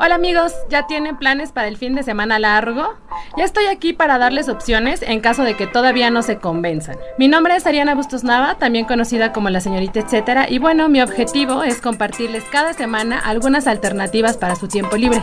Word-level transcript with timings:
Hola 0.00 0.16
amigos, 0.16 0.52
¿ya 0.68 0.88
tienen 0.88 1.16
planes 1.16 1.52
para 1.52 1.68
el 1.68 1.76
fin 1.76 1.94
de 1.94 2.02
semana 2.02 2.40
largo? 2.40 2.94
Ya 3.36 3.44
estoy 3.44 3.66
aquí 3.66 3.92
para 3.92 4.18
darles 4.18 4.48
opciones 4.48 5.02
en 5.02 5.20
caso 5.20 5.44
de 5.44 5.54
que 5.54 5.68
todavía 5.68 6.10
no 6.10 6.22
se 6.22 6.38
convenzan. 6.38 6.96
Mi 7.16 7.28
nombre 7.28 7.54
es 7.54 7.64
Ariana 7.64 7.94
Bustos 7.94 8.24
Nava, 8.24 8.56
también 8.58 8.86
conocida 8.86 9.32
como 9.32 9.50
la 9.50 9.60
señorita 9.60 10.00
etcétera, 10.00 10.50
y 10.50 10.58
bueno, 10.58 10.88
mi 10.88 11.00
objetivo 11.00 11.62
es 11.62 11.80
compartirles 11.80 12.42
cada 12.50 12.72
semana 12.72 13.20
algunas 13.20 13.68
alternativas 13.68 14.36
para 14.36 14.56
su 14.56 14.66
tiempo 14.66 14.96
libre. 14.96 15.22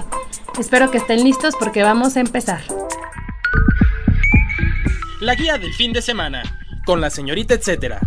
Espero 0.58 0.90
que 0.90 1.00
estén 1.00 1.24
listos 1.24 1.56
porque 1.60 1.84
vamos 1.84 2.16
a 2.16 2.22
empezar. 2.22 2.62
La 5.20 5.36
guía 5.36 5.58
del 5.58 5.74
fin 5.74 5.92
de 5.92 6.02
semana, 6.02 6.44
con 6.86 7.02
la 7.02 7.10
señorita 7.10 7.56
etcétera. 7.56 8.00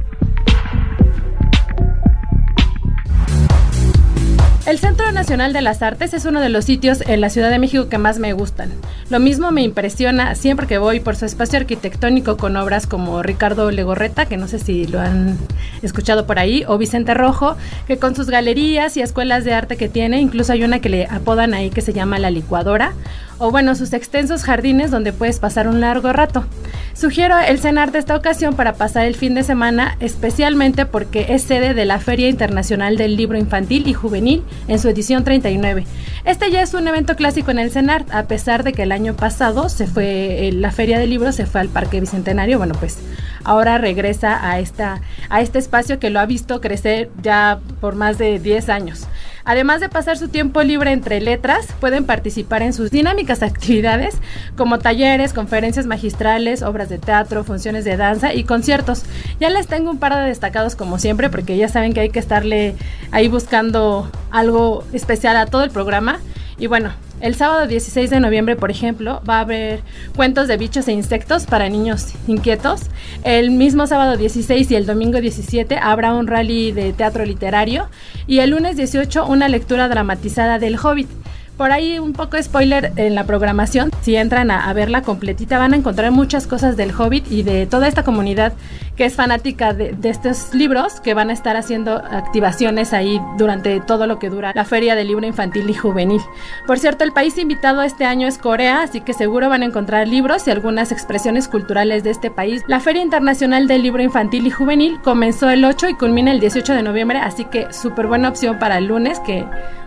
El 4.66 4.78
Centro 4.78 5.12
Nacional 5.12 5.52
de 5.52 5.60
las 5.60 5.82
Artes 5.82 6.14
es 6.14 6.24
uno 6.24 6.40
de 6.40 6.48
los 6.48 6.64
sitios 6.64 7.02
en 7.06 7.20
la 7.20 7.28
Ciudad 7.28 7.50
de 7.50 7.58
México 7.58 7.90
que 7.90 7.98
más 7.98 8.18
me 8.18 8.32
gustan. 8.32 8.70
Lo 9.10 9.20
mismo 9.20 9.50
me 9.50 9.60
impresiona 9.60 10.34
siempre 10.36 10.66
que 10.66 10.78
voy 10.78 11.00
por 11.00 11.16
su 11.16 11.26
espacio 11.26 11.58
arquitectónico 11.58 12.38
con 12.38 12.56
obras 12.56 12.86
como 12.86 13.22
Ricardo 13.22 13.70
Legorreta, 13.70 14.24
que 14.24 14.38
no 14.38 14.48
sé 14.48 14.58
si 14.58 14.86
lo 14.86 15.00
han 15.00 15.36
escuchado 15.82 16.26
por 16.26 16.38
ahí, 16.38 16.64
o 16.66 16.78
Vicente 16.78 17.12
Rojo, 17.12 17.58
que 17.86 17.98
con 17.98 18.16
sus 18.16 18.30
galerías 18.30 18.96
y 18.96 19.02
escuelas 19.02 19.44
de 19.44 19.52
arte 19.52 19.76
que 19.76 19.90
tiene, 19.90 20.22
incluso 20.22 20.54
hay 20.54 20.64
una 20.64 20.80
que 20.80 20.88
le 20.88 21.06
apodan 21.08 21.52
ahí 21.52 21.68
que 21.68 21.82
se 21.82 21.92
llama 21.92 22.18
La 22.18 22.30
Licuadora, 22.30 22.94
o 23.38 23.50
bueno, 23.50 23.74
sus 23.74 23.92
extensos 23.92 24.44
jardines 24.44 24.90
donde 24.90 25.12
puedes 25.12 25.40
pasar 25.40 25.68
un 25.68 25.82
largo 25.82 26.10
rato. 26.14 26.46
Sugiero 26.94 27.36
el 27.38 27.58
cenar 27.58 27.90
de 27.90 27.98
esta 27.98 28.16
ocasión 28.16 28.54
para 28.54 28.74
pasar 28.74 29.04
el 29.04 29.16
fin 29.16 29.34
de 29.34 29.42
semana, 29.42 29.96
especialmente 30.00 30.86
porque 30.86 31.26
es 31.30 31.42
sede 31.42 31.74
de 31.74 31.84
la 31.84 31.98
Feria 31.98 32.28
Internacional 32.28 32.96
del 32.96 33.16
Libro 33.16 33.36
Infantil 33.36 33.88
y 33.88 33.92
Juvenil 33.92 34.44
en 34.68 34.78
su 34.78 34.88
edición 34.88 35.24
39. 35.24 35.84
Este 36.24 36.50
ya 36.50 36.62
es 36.62 36.72
un 36.74 36.88
evento 36.88 37.16
clásico 37.16 37.50
en 37.50 37.58
el 37.58 37.70
CENAR, 37.70 38.06
a 38.10 38.24
pesar 38.24 38.64
de 38.64 38.72
que 38.72 38.84
el 38.84 38.92
año 38.92 39.14
pasado 39.14 39.68
se 39.68 39.86
fue, 39.86 40.48
eh, 40.48 40.52
la 40.52 40.70
Feria 40.70 40.98
del 40.98 41.10
Libro 41.10 41.32
se 41.32 41.46
fue 41.46 41.60
al 41.60 41.68
Parque 41.68 42.00
Bicentenario, 42.00 42.58
bueno 42.58 42.74
pues 42.78 42.98
ahora 43.44 43.78
regresa 43.78 44.50
a, 44.50 44.58
esta, 44.58 45.02
a 45.28 45.40
este 45.42 45.58
espacio 45.58 45.98
que 45.98 46.10
lo 46.10 46.18
ha 46.20 46.26
visto 46.26 46.60
crecer 46.60 47.10
ya 47.22 47.60
por 47.80 47.94
más 47.94 48.18
de 48.18 48.38
10 48.38 48.68
años. 48.70 49.06
Además 49.44 49.80
de 49.80 49.90
pasar 49.90 50.16
su 50.16 50.28
tiempo 50.28 50.62
libre 50.62 50.92
entre 50.92 51.20
letras, 51.20 51.68
pueden 51.78 52.04
participar 52.06 52.62
en 52.62 52.72
sus 52.72 52.90
dinámicas 52.90 53.42
actividades 53.42 54.16
como 54.56 54.78
talleres, 54.78 55.34
conferencias 55.34 55.86
magistrales, 55.86 56.62
obras 56.62 56.88
de 56.88 56.98
teatro, 56.98 57.44
funciones 57.44 57.84
de 57.84 57.96
danza 57.96 58.32
y 58.32 58.44
conciertos. 58.44 59.02
Ya 59.40 59.50
les 59.50 59.66
tengo 59.66 59.90
un 59.90 59.98
par 59.98 60.16
de 60.16 60.22
destacados 60.22 60.76
como 60.76 60.98
siempre 60.98 61.28
porque 61.28 61.56
ya 61.58 61.68
saben 61.68 61.92
que 61.92 62.00
hay 62.00 62.10
que 62.10 62.18
estarle 62.18 62.74
ahí 63.10 63.28
buscando 63.28 64.10
algo 64.30 64.84
especial 64.92 65.36
a 65.36 65.46
todo 65.46 65.62
el 65.62 65.70
programa. 65.70 66.20
Y 66.58 66.66
bueno, 66.66 66.92
el 67.20 67.34
sábado 67.34 67.66
16 67.66 68.10
de 68.10 68.20
noviembre, 68.20 68.54
por 68.54 68.70
ejemplo, 68.70 69.22
va 69.28 69.38
a 69.38 69.40
haber 69.40 69.80
cuentos 70.14 70.46
de 70.46 70.56
bichos 70.56 70.86
e 70.88 70.92
insectos 70.92 71.46
para 71.46 71.68
niños 71.68 72.12
inquietos. 72.26 72.82
El 73.24 73.50
mismo 73.50 73.86
sábado 73.86 74.16
16 74.16 74.70
y 74.70 74.76
el 74.76 74.86
domingo 74.86 75.20
17 75.20 75.78
habrá 75.78 76.12
un 76.12 76.26
rally 76.26 76.72
de 76.72 76.92
teatro 76.92 77.24
literario. 77.24 77.88
Y 78.26 78.38
el 78.38 78.50
lunes 78.50 78.76
18 78.76 79.26
una 79.26 79.48
lectura 79.48 79.88
dramatizada 79.88 80.58
del 80.58 80.76
Hobbit. 80.76 81.08
Por 81.56 81.70
ahí 81.70 82.00
un 82.00 82.14
poco 82.14 82.36
spoiler 82.42 82.92
en 82.96 83.14
la 83.14 83.24
programación. 83.24 83.92
Si 84.02 84.16
entran 84.16 84.50
a, 84.50 84.72
verla 84.72 85.02
completita 85.02 85.56
van 85.56 85.72
a 85.72 85.76
encontrar 85.76 86.10
muchas 86.10 86.48
cosas 86.48 86.76
del 86.76 86.90
Hobbit 86.90 87.30
y 87.30 87.44
de 87.44 87.66
toda 87.66 87.86
esta 87.86 88.02
comunidad 88.02 88.54
que 88.96 89.04
es 89.04 89.14
fanática 89.14 89.72
de, 89.72 89.96
estos 90.04 90.54
libros 90.54 91.00
que 91.00 91.14
van 91.14 91.30
a 91.30 91.32
estar 91.32 91.56
haciendo 91.56 91.96
activaciones 91.96 92.92
ahí 92.92 93.20
durante 93.36 93.80
todo 93.80 94.06
lo 94.06 94.18
que 94.18 94.30
dura 94.30 94.52
la 94.54 94.64
Feria 94.64 94.94
del 94.94 95.08
Libro 95.08 95.26
Infantil 95.26 95.68
y 95.68 95.74
Juvenil. 95.74 96.20
Por 96.66 96.78
cierto, 96.78 97.04
el 97.04 97.12
país 97.12 97.36
invitado 97.38 97.82
este 97.82 98.04
año 98.04 98.28
es 98.28 98.38
Corea, 98.38 98.82
así 98.82 99.00
que 99.00 99.12
seguro 99.12 99.48
van 99.48 99.62
a 99.62 99.66
encontrar 99.66 100.06
libros 100.06 100.46
y 100.46 100.50
algunas 100.50 100.92
expresiones 100.92 101.48
culturales 101.48 102.04
de 102.04 102.10
este 102.10 102.30
país. 102.30 102.62
La 102.68 102.80
Feria 102.80 103.02
Internacional 103.02 103.66
del 103.66 103.82
Libro 103.82 104.02
Infantil 104.02 104.46
y 104.46 104.50
Juvenil 104.50 105.00
comenzó 105.02 105.50
el 105.50 105.64
8 105.64 105.88
y 105.88 105.94
culmina 105.94 106.30
el 106.30 106.40
18 106.40 106.74
de 106.74 106.82
noviembre, 106.82 107.18
así 107.18 107.44
que 107.46 107.72
súper 107.72 108.06
buena 108.06 108.28
opción 108.28 108.58
para 108.58 108.78
el 108.78 108.86
lunes 108.86 109.20
que 109.20 109.44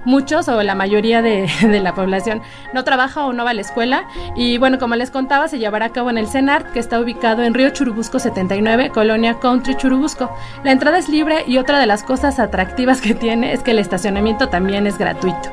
muchos 0.08 0.48
o 0.48 0.64
la 0.64 0.74
mayoría 0.74 1.22
de, 1.22 1.50
de, 1.62 1.80
la 1.80 1.94
población 1.94 2.42
no 2.74 2.84
trabaja 2.84 3.26
o 3.26 3.34
no 3.34 3.44
va 3.44 3.52
a 3.52 3.54
la 3.54 3.62
escuela. 3.62 4.08
Y 4.36 4.58
bueno, 4.58 4.80
como 4.80 4.96
les 4.96 5.12
contaba, 5.12 5.48
se 5.48 5.60
llevará 5.60 5.88
a 5.88 5.90
cabo 5.90 6.10
en 6.10 6.18
el 6.18 6.28
CENART, 6.28 6.72
que 6.72 6.80
está 6.80 7.00
ubicado 7.00 7.44
en 7.44 7.54
Río 7.54 7.70
Churubusco 7.70 8.18
79, 8.18 8.92
Colonia 8.98 9.38
Country 9.40 9.76
Churubusco. 9.76 10.36
La 10.64 10.72
entrada 10.72 10.98
es 10.98 11.08
libre 11.08 11.44
y 11.46 11.60
otra 11.60 11.80
de 11.80 11.86
las 11.86 12.02
cosas 12.02 12.40
atractivas 12.40 13.00
que 13.00 13.14
tiene 13.14 13.54
es 13.54 13.62
que 13.62 13.70
el 13.70 13.78
estacionamiento 13.78 14.50
también 14.50 14.88
es 14.88 14.98
gratuito. 14.98 15.52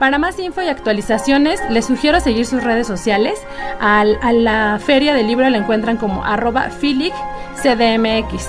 Para 0.00 0.18
más 0.18 0.40
info 0.40 0.60
y 0.60 0.66
actualizaciones, 0.66 1.60
les 1.70 1.84
sugiero 1.86 2.18
seguir 2.18 2.46
sus 2.46 2.64
redes 2.64 2.88
sociales. 2.88 3.38
a 3.78 4.04
la 4.32 4.80
feria 4.84 5.14
del 5.14 5.28
libro 5.28 5.48
la 5.48 5.58
encuentran 5.58 5.98
como 5.98 6.24
arroba 6.24 6.68
CDMX. 6.68 8.48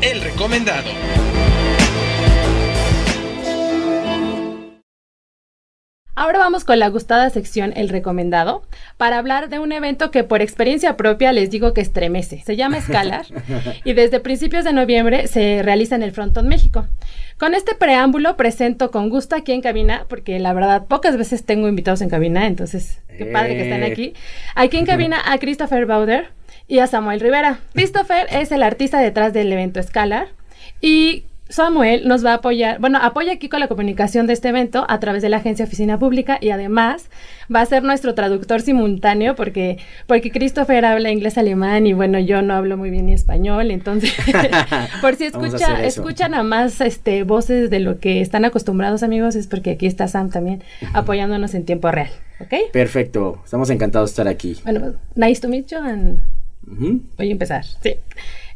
El 0.00 0.22
recomendado. 0.22 0.88
Ahora 6.22 6.38
vamos 6.38 6.62
con 6.62 6.78
la 6.78 6.88
gustada 6.88 7.30
sección 7.30 7.72
El 7.74 7.88
Recomendado 7.88 8.62
para 8.96 9.18
hablar 9.18 9.48
de 9.48 9.58
un 9.58 9.72
evento 9.72 10.12
que 10.12 10.22
por 10.22 10.40
experiencia 10.40 10.96
propia 10.96 11.32
les 11.32 11.50
digo 11.50 11.74
que 11.74 11.80
estremece. 11.80 12.44
Se 12.46 12.54
llama 12.54 12.78
Escalar 12.78 13.26
y 13.84 13.92
desde 13.94 14.20
principios 14.20 14.62
de 14.64 14.72
noviembre 14.72 15.26
se 15.26 15.64
realiza 15.64 15.96
en 15.96 16.04
el 16.04 16.12
Frontón 16.12 16.46
México. 16.46 16.86
Con 17.40 17.54
este 17.54 17.74
preámbulo 17.74 18.36
presento 18.36 18.92
con 18.92 19.10
gusto 19.10 19.34
aquí 19.34 19.50
en 19.50 19.62
cabina, 19.62 20.06
porque 20.08 20.38
la 20.38 20.52
verdad 20.52 20.86
pocas 20.86 21.16
veces 21.16 21.44
tengo 21.44 21.66
invitados 21.66 22.02
en 22.02 22.08
cabina, 22.08 22.46
entonces 22.46 23.00
qué 23.18 23.26
padre 23.26 23.56
que 23.56 23.64
están 23.64 23.82
aquí. 23.82 24.14
Aquí 24.54 24.76
en 24.76 24.86
cabina 24.86 25.20
a 25.26 25.38
Christopher 25.38 25.86
Bauder 25.86 26.28
y 26.68 26.78
a 26.78 26.86
Samuel 26.86 27.18
Rivera. 27.18 27.58
Christopher 27.72 28.28
es 28.30 28.52
el 28.52 28.62
artista 28.62 29.00
detrás 29.00 29.32
del 29.32 29.52
evento 29.52 29.80
Escalar 29.80 30.28
y 30.80 31.24
Samuel 31.48 32.08
nos 32.08 32.24
va 32.24 32.30
a 32.30 32.34
apoyar, 32.34 32.78
bueno, 32.78 32.98
apoya 33.02 33.32
aquí 33.32 33.48
con 33.48 33.60
la 33.60 33.68
comunicación 33.68 34.26
de 34.26 34.32
este 34.32 34.48
evento 34.48 34.86
a 34.88 35.00
través 35.00 35.22
de 35.22 35.28
la 35.28 35.38
Agencia 35.38 35.66
Oficina 35.66 35.98
Pública 35.98 36.38
y 36.40 36.50
además 36.50 37.10
va 37.54 37.60
a 37.60 37.66
ser 37.66 37.82
nuestro 37.82 38.14
traductor 38.14 38.62
simultáneo 38.62 39.34
porque, 39.34 39.78
porque 40.06 40.30
Christopher 40.30 40.84
habla 40.84 41.10
inglés 41.10 41.36
alemán 41.36 41.86
y 41.86 41.92
bueno, 41.92 42.18
yo 42.18 42.40
no 42.40 42.54
hablo 42.54 42.76
muy 42.78 42.90
bien 42.90 43.06
ni 43.06 43.12
español, 43.12 43.70
entonces 43.70 44.14
por 45.02 45.16
si 45.16 45.24
escucha, 45.24 45.84
escuchan 45.84 46.34
a 46.34 46.42
más 46.42 46.80
este, 46.80 47.22
voces 47.24 47.68
de 47.68 47.80
lo 47.80 47.98
que 47.98 48.20
están 48.22 48.44
acostumbrados 48.44 49.02
amigos 49.02 49.36
es 49.36 49.46
porque 49.46 49.72
aquí 49.72 49.86
está 49.86 50.08
Sam 50.08 50.30
también 50.30 50.62
apoyándonos 50.94 51.54
en 51.54 51.66
tiempo 51.66 51.90
real, 51.90 52.10
¿ok? 52.40 52.72
Perfecto, 52.72 53.42
estamos 53.44 53.68
encantados 53.68 54.10
de 54.10 54.12
estar 54.12 54.28
aquí. 54.28 54.56
Bueno, 54.64 54.94
nice 55.16 55.40
to 55.40 55.48
meet 55.48 55.66
you 55.66 55.78
and 55.78 56.22
voy 57.18 57.28
a 57.28 57.32
empezar, 57.32 57.64
sí. 57.64 57.96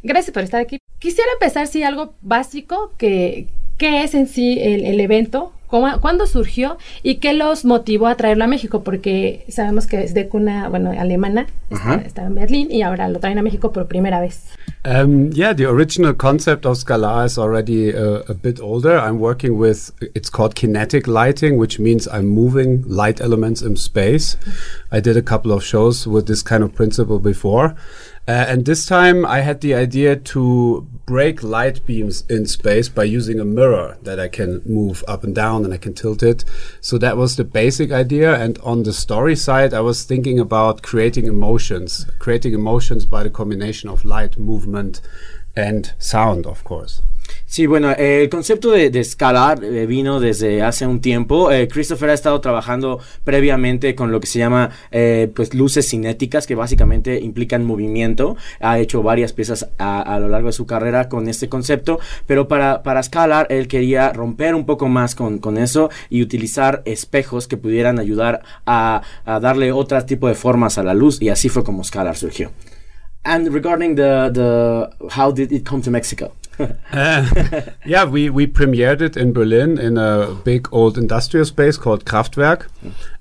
Gracias 0.01 0.33
por 0.33 0.43
estar 0.43 0.61
aquí. 0.61 0.79
Quisiera 0.99 1.29
empezar, 1.33 1.67
sí, 1.67 1.83
algo 1.83 2.15
básico, 2.21 2.91
que, 2.97 3.47
¿qué 3.77 4.03
es 4.03 4.15
en 4.15 4.27
sí 4.27 4.57
el, 4.59 4.99
evento? 4.99 5.53
¿Cómo, 5.67 5.87
¿Cuándo 6.01 6.25
surgió 6.25 6.77
y 7.03 7.15
qué 7.15 7.33
los 7.33 7.65
motivó 7.65 8.07
a 8.07 8.15
traerlo 8.15 8.45
a 8.45 8.47
México? 8.47 8.83
Porque 8.83 9.45
sabemos 9.49 9.85
que 9.85 10.01
es 10.01 10.15
de 10.15 10.27
cuna, 10.27 10.69
bueno, 10.69 10.91
alemana, 10.97 11.45
está, 12.03 12.23
en 12.23 12.35
Berlín 12.35 12.71
y 12.71 12.81
ahora 12.81 13.09
lo 13.09 13.19
traen 13.19 13.37
a 13.37 13.43
México 13.43 13.71
por 13.71 13.85
primera 13.85 14.19
vez. 14.21 14.41
Um, 14.85 15.29
yeah, 15.31 15.53
the 15.53 15.65
original 15.65 16.15
concept 16.15 16.65
of 16.65 16.77
Scala 16.77 17.25
is 17.25 17.37
already 17.37 17.93
uh, 17.93 18.23
a 18.27 18.33
bit 18.33 18.59
older. 18.59 18.97
I'm 18.97 19.19
working 19.19 19.59
with, 19.59 19.91
it's 20.15 20.31
called 20.31 20.55
kinetic 20.55 21.05
lighting, 21.05 21.57
which 21.57 21.77
means 21.77 22.07
I'm 22.07 22.27
moving 22.27 22.83
light 22.87 23.21
elements 23.21 23.61
in 23.61 23.75
space. 23.75 24.37
I 24.91 24.99
did 24.99 25.17
a 25.17 25.21
couple 25.21 25.51
of 25.51 25.63
shows 25.63 26.07
with 26.07 26.25
this 26.25 26.41
kind 26.41 26.63
of 26.63 26.73
principle 26.73 27.19
before. 27.19 27.75
Uh, 28.27 28.45
and 28.49 28.65
this 28.65 28.85
time 28.85 29.25
I 29.25 29.39
had 29.39 29.61
the 29.61 29.73
idea 29.73 30.17
to 30.17 30.85
break 31.05 31.41
light 31.41 31.85
beams 31.85 32.25
in 32.29 32.45
space 32.45 32.89
by 32.89 33.05
using 33.05 33.39
a 33.39 33.45
mirror 33.45 33.97
that 34.03 34.19
I 34.19 34.27
can 34.27 34.61
move 34.65 35.01
up 35.07 35.23
and 35.23 35.33
down 35.33 35.63
and 35.63 35.73
I 35.73 35.77
can 35.77 35.93
tilt 35.93 36.21
it. 36.21 36.43
So 36.81 36.97
that 36.97 37.15
was 37.15 37.37
the 37.37 37.45
basic 37.45 37.93
idea. 37.93 38.35
And 38.35 38.59
on 38.59 38.83
the 38.83 38.91
story 38.91 39.37
side, 39.37 39.73
I 39.73 39.79
was 39.79 40.03
thinking 40.03 40.39
about 40.39 40.81
creating 40.81 41.27
emotions, 41.27 42.05
creating 42.19 42.53
emotions 42.53 43.05
by 43.05 43.23
the 43.23 43.29
combination 43.29 43.87
of 43.87 44.03
light, 44.03 44.37
movement, 44.37 44.99
and 45.55 45.93
sound, 45.97 46.45
of 46.45 46.65
course. 46.65 47.01
Sí, 47.49 47.65
bueno, 47.65 47.91
eh, 47.91 48.23
el 48.23 48.29
concepto 48.29 48.71
de, 48.71 48.89
de 48.89 48.99
escalar 48.99 49.63
eh, 49.63 49.85
vino 49.85 50.19
desde 50.19 50.61
hace 50.61 50.85
un 50.85 50.99
tiempo. 50.99 51.49
Eh, 51.49 51.69
Christopher 51.69 52.09
ha 52.09 52.13
estado 52.13 52.41
trabajando 52.41 52.99
previamente 53.23 53.95
con 53.95 54.11
lo 54.11 54.19
que 54.19 54.27
se 54.27 54.37
llama 54.37 54.69
pues 55.33 55.53
luces 55.53 55.87
cinéticas, 55.87 56.45
que 56.45 56.55
básicamente 56.55 57.21
implican 57.21 57.63
movimiento. 57.63 58.35
Ha 58.59 58.79
hecho 58.79 59.01
varias 59.01 59.31
piezas 59.31 59.69
a, 59.77 60.01
a, 60.01 60.19
lo 60.19 60.27
largo 60.27 60.47
de 60.47 60.53
su 60.53 60.65
carrera 60.65 61.07
con 61.07 61.29
este 61.29 61.47
concepto, 61.47 62.01
pero 62.25 62.49
para, 62.49 62.83
para 62.83 62.99
escalar 62.99 63.47
él 63.49 63.69
quería 63.69 64.11
romper 64.11 64.53
un 64.53 64.65
poco 64.65 64.89
más 64.89 65.15
con, 65.15 65.39
con 65.39 65.57
eso 65.57 65.89
y 66.09 66.21
utilizar 66.23 66.81
espejos 66.83 67.47
que 67.47 67.55
pudieran 67.55 67.97
ayudar 67.97 68.41
a, 68.65 69.01
a 69.23 69.39
darle 69.39 69.71
otro 69.71 70.03
tipo 70.05 70.27
de 70.27 70.35
formas 70.35 70.77
a 70.77 70.83
la 70.83 70.93
luz 70.93 71.21
y 71.21 71.29
así 71.29 71.47
fue 71.47 71.63
como 71.63 71.85
Scalar 71.85 72.17
surgió. 72.17 72.51
And 73.23 73.47
regarding 73.53 73.95
the, 73.95 74.31
the 74.33 74.89
how 75.17 75.31
did 75.31 75.53
it 75.53 75.67
come 75.67 75.81
to 75.83 75.91
Mexico? 75.91 76.33
Uh, 76.59 77.61
yeah, 77.85 78.05
we, 78.05 78.29
we 78.29 78.47
premiered 78.47 79.01
it 79.01 79.17
in 79.17 79.33
Berlin 79.33 79.77
in 79.77 79.97
a 79.97 80.33
big 80.43 80.67
old 80.71 80.97
industrial 80.97 81.45
space 81.45 81.77
called 81.77 82.05
Kraftwerk. 82.05 82.67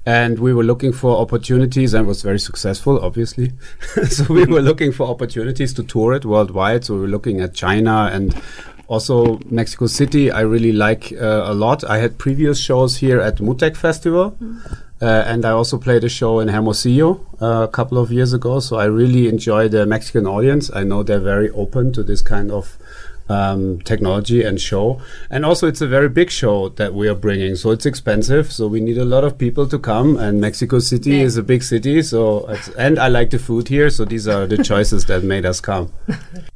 And 0.04 0.38
we 0.38 0.54
were 0.54 0.62
looking 0.62 0.92
for 0.92 1.16
opportunities 1.18 1.92
and 1.92 2.06
was 2.06 2.22
very 2.22 2.38
successful, 2.38 3.00
obviously. 3.00 3.52
so 4.08 4.24
we 4.32 4.44
were 4.44 4.62
looking 4.62 4.92
for 4.92 5.08
opportunities 5.08 5.72
to 5.74 5.82
tour 5.82 6.14
it 6.14 6.24
worldwide. 6.24 6.84
So 6.84 6.94
we 6.94 7.00
were 7.00 7.08
looking 7.08 7.40
at 7.40 7.54
China 7.54 8.10
and 8.12 8.40
also 8.88 9.40
Mexico 9.46 9.86
City. 9.86 10.30
I 10.30 10.42
really 10.42 10.72
like 10.72 11.12
uh, 11.12 11.42
a 11.46 11.54
lot. 11.54 11.82
I 11.82 11.98
had 11.98 12.18
previous 12.18 12.60
shows 12.60 12.98
here 12.98 13.20
at 13.20 13.36
Mutec 13.38 13.76
Festival. 13.76 14.36
Mm. 14.40 14.82
Uh, 15.00 15.24
and 15.26 15.44
I 15.44 15.50
also 15.50 15.76
played 15.76 16.04
a 16.04 16.08
show 16.08 16.40
in 16.40 16.48
Hermosillo 16.48 17.20
uh, 17.42 17.64
a 17.64 17.68
couple 17.68 17.98
of 17.98 18.10
years 18.10 18.32
ago. 18.32 18.60
So 18.60 18.76
I 18.76 18.86
really 18.86 19.28
enjoy 19.28 19.68
the 19.68 19.84
Mexican 19.84 20.26
audience. 20.26 20.70
I 20.74 20.84
know 20.84 21.02
they're 21.02 21.20
very 21.20 21.50
open 21.50 21.92
to 21.92 22.02
this 22.02 22.22
kind 22.22 22.50
of 22.50 22.78
um, 23.28 23.80
technology 23.80 24.42
and 24.42 24.60
show. 24.60 25.00
And 25.30 25.44
also, 25.44 25.66
it's 25.66 25.80
a 25.80 25.86
very 25.86 26.08
big 26.08 26.30
show 26.30 26.70
that 26.70 26.94
we 26.94 27.08
are 27.08 27.14
bringing, 27.14 27.56
so 27.56 27.70
it's 27.70 27.86
expensive. 27.86 28.52
So 28.52 28.66
we 28.66 28.80
need 28.80 28.98
a 28.98 29.04
lot 29.04 29.24
of 29.24 29.38
people 29.38 29.66
to 29.68 29.78
come. 29.78 30.16
And 30.16 30.40
Mexico 30.40 30.78
City 30.78 31.16
yeah. 31.16 31.24
is 31.24 31.36
a 31.36 31.42
big 31.42 31.62
city, 31.62 32.02
so 32.02 32.48
and 32.78 32.98
I 32.98 33.08
like 33.08 33.30
the 33.30 33.38
food 33.38 33.68
here, 33.68 33.90
so 33.90 34.04
these 34.04 34.28
are 34.28 34.46
the 34.46 34.62
choices 34.70 35.06
that 35.06 35.24
made 35.24 35.46
us 35.46 35.60
come. 35.60 35.90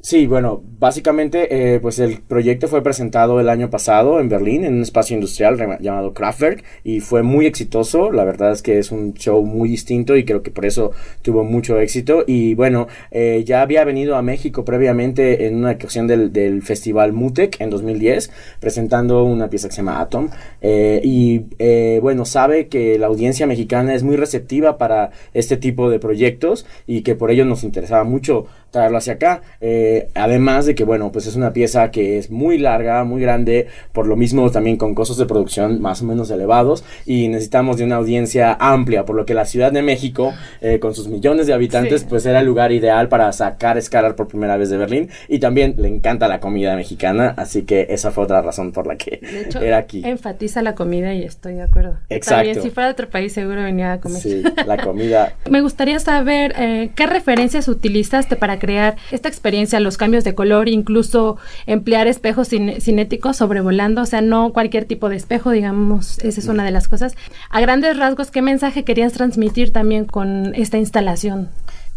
Sí, 0.01 0.27
bueno, 0.27 0.63
básicamente, 0.79 1.75
eh, 1.75 1.81
pues 1.81 1.99
el 1.99 2.21
proyecto 2.23 2.69
fue 2.69 2.83
presentado 2.83 3.41
el 3.41 3.49
año 3.49 3.71
pasado 3.71 4.21
en 4.21 4.29
Berlín 4.29 4.65
en 4.65 4.75
un 4.75 4.83
espacio 4.83 5.15
industrial 5.15 5.59
llamado 5.81 6.15
Kraftwerk 6.15 6.65
y 6.85 7.01
fue 7.01 7.23
muy 7.23 7.47
exitoso. 7.47 8.11
La 8.11 8.25
verdad 8.25 8.53
es 8.53 8.63
que 8.63 8.79
es 8.79 8.91
un 8.91 9.15
show 9.15 9.45
muy 9.45 9.69
distinto 9.69 10.17
y 10.17 10.25
creo 10.25 10.43
que 10.43 10.51
por 10.51 10.67
eso 10.67 10.93
tuvo 11.23 11.45
mucho 11.45 11.79
éxito. 11.79 12.25
Y 12.27 12.55
bueno, 12.55 12.87
eh, 13.11 13.45
ya 13.47 13.63
había 13.63 13.85
venido 13.85 14.17
a 14.17 14.23
México 14.23 14.65
previamente 14.65 15.47
en 15.47 15.57
una 15.57 15.73
ocasión 15.73 16.07
del, 16.07 16.33
del 16.33 16.60
Festival 16.63 17.13
Mutec 17.13 17.61
en 17.61 17.71
2010, 17.71 18.31
presentando 18.61 19.25
una 19.25 19.49
pieza 19.49 19.69
que 19.69 19.75
se 19.75 19.83
llama 19.83 20.01
Atom. 20.01 20.29
Eh, 20.61 21.01
y 21.05 21.43
eh, 21.59 21.99
bueno, 22.03 22.25
sabe 22.25 22.69
que 22.69 22.99
la 22.99 23.07
audiencia 23.07 23.47
mexicana 23.47 23.95
es 23.95 24.03
muy 24.03 24.17
receptiva 24.17 24.79
para 24.79 25.11
este 25.35 25.57
tipo 25.57 25.91
de 25.91 25.99
proyectos 25.99 26.67
y 26.87 27.03
que 27.03 27.15
por 27.15 27.31
ello 27.31 27.45
nos 27.45 27.65
interesaba 27.65 28.05
mucho 28.05 28.47
traerlo 28.71 28.99
hacia 28.99 29.15
acá. 29.15 29.43
Eh, 29.61 30.09
además 30.15 30.67
de 30.67 30.75
que, 30.75 30.85
bueno, 30.85 31.13
pues 31.13 31.27
es 31.27 31.37
una 31.37 31.53
pieza 31.53 31.91
que 31.91 32.19
es 32.19 32.31
muy 32.31 32.59
larga, 32.59 33.05
muy 33.05 33.21
grande, 33.21 33.69
por 33.93 34.07
lo 34.07 34.17
mismo 34.17 34.51
también 34.51 34.77
con 34.77 34.95
costos 34.95 35.19
de 35.19 35.27
producción 35.27 35.81
más 35.81 36.03
o 36.03 36.05
menos 36.05 36.31
elevados 36.31 36.85
y 37.07 37.29
necesitamos 37.29 37.79
de 37.79 37.85
una 37.85 37.97
audiencia 37.97 38.57
amplia, 38.59 39.05
por 39.05 39.17
lo 39.17 39.27
que 39.27 39.35
la 39.35 39.45
Ciudad 39.45 39.73
de 39.73 39.83
México, 39.83 40.33
eh, 40.61 40.79
con 40.79 40.95
sus 40.95 41.09
millones 41.09 41.47
de 41.47 41.53
habitantes, 41.53 42.03
sí. 42.03 42.07
pues 42.09 42.27
era 42.27 42.41
el 42.41 42.47
lugar 42.47 42.73
ideal 42.73 43.09
para 43.09 43.33
sacar 43.33 43.81
Scalar 43.81 44.15
por 44.15 44.29
primera 44.29 44.57
vez 44.57 44.71
de 44.71 44.77
Berlín 44.77 45.09
y 45.29 45.39
también 45.39 45.75
le 45.79 45.89
encanta 45.89 46.29
la 46.29 46.41
comida 46.41 46.77
mexicana, 46.77 47.35
así 47.37 47.63
que 47.63 47.87
esa 47.91 48.11
fue 48.11 48.25
otra 48.25 48.43
razón 48.43 48.73
por 48.73 48.87
la 48.87 48.97
que 48.97 49.21
hecho, 49.23 49.61
era 49.61 49.79
aquí. 49.79 50.03
Enfatiza 50.05 50.63
la 50.63 50.75
comida 50.75 51.15
y 51.15 51.23
estoy 51.23 51.55
de 51.55 51.63
acuerdo. 51.63 51.97
Exacto. 52.09 52.45
También 52.45 52.63
si 52.63 52.71
fuera 52.71 52.89
de 52.89 52.93
otro 52.93 53.09
país 53.09 53.33
seguro 53.33 53.63
venía 53.63 53.93
a 53.93 54.01
comer. 54.01 54.21
Sí, 54.21 54.43
la 54.67 54.77
comida. 54.79 55.35
Me 55.51 55.61
gustaría 55.61 55.99
saber 55.99 56.55
eh, 56.59 56.91
qué 56.95 57.07
referencias 57.07 57.69
utilizaste 57.69 58.37
para 58.37 58.59
crear 58.61 58.97
esta 59.11 59.29
experiencia, 59.29 59.81
los 59.81 59.97
cambios 59.97 60.23
de 60.23 60.37
color, 60.37 60.69
incluso 60.69 61.37
emplear 61.67 62.07
espejos 62.07 62.47
cin 62.49 62.81
cinéticos 62.81 63.39
sobrevolando, 63.39 64.03
o 64.03 64.07
sea, 64.07 64.21
no 64.21 64.53
cualquier 64.53 64.85
tipo 64.85 65.09
de 65.09 65.17
espejo, 65.17 65.51
digamos, 65.51 66.21
esa 66.21 66.39
es 66.39 66.47
una 66.47 66.65
de 66.65 66.71
las 66.71 66.87
cosas. 66.87 67.17
A 67.51 67.61
grandes 67.61 67.97
rasgos, 67.97 68.31
¿qué 68.31 68.43
mensaje 68.43 68.85
querías 68.85 69.13
transmitir 69.13 69.73
también 69.73 70.05
con 70.05 70.55
esta 70.55 70.79
instalación? 70.79 71.49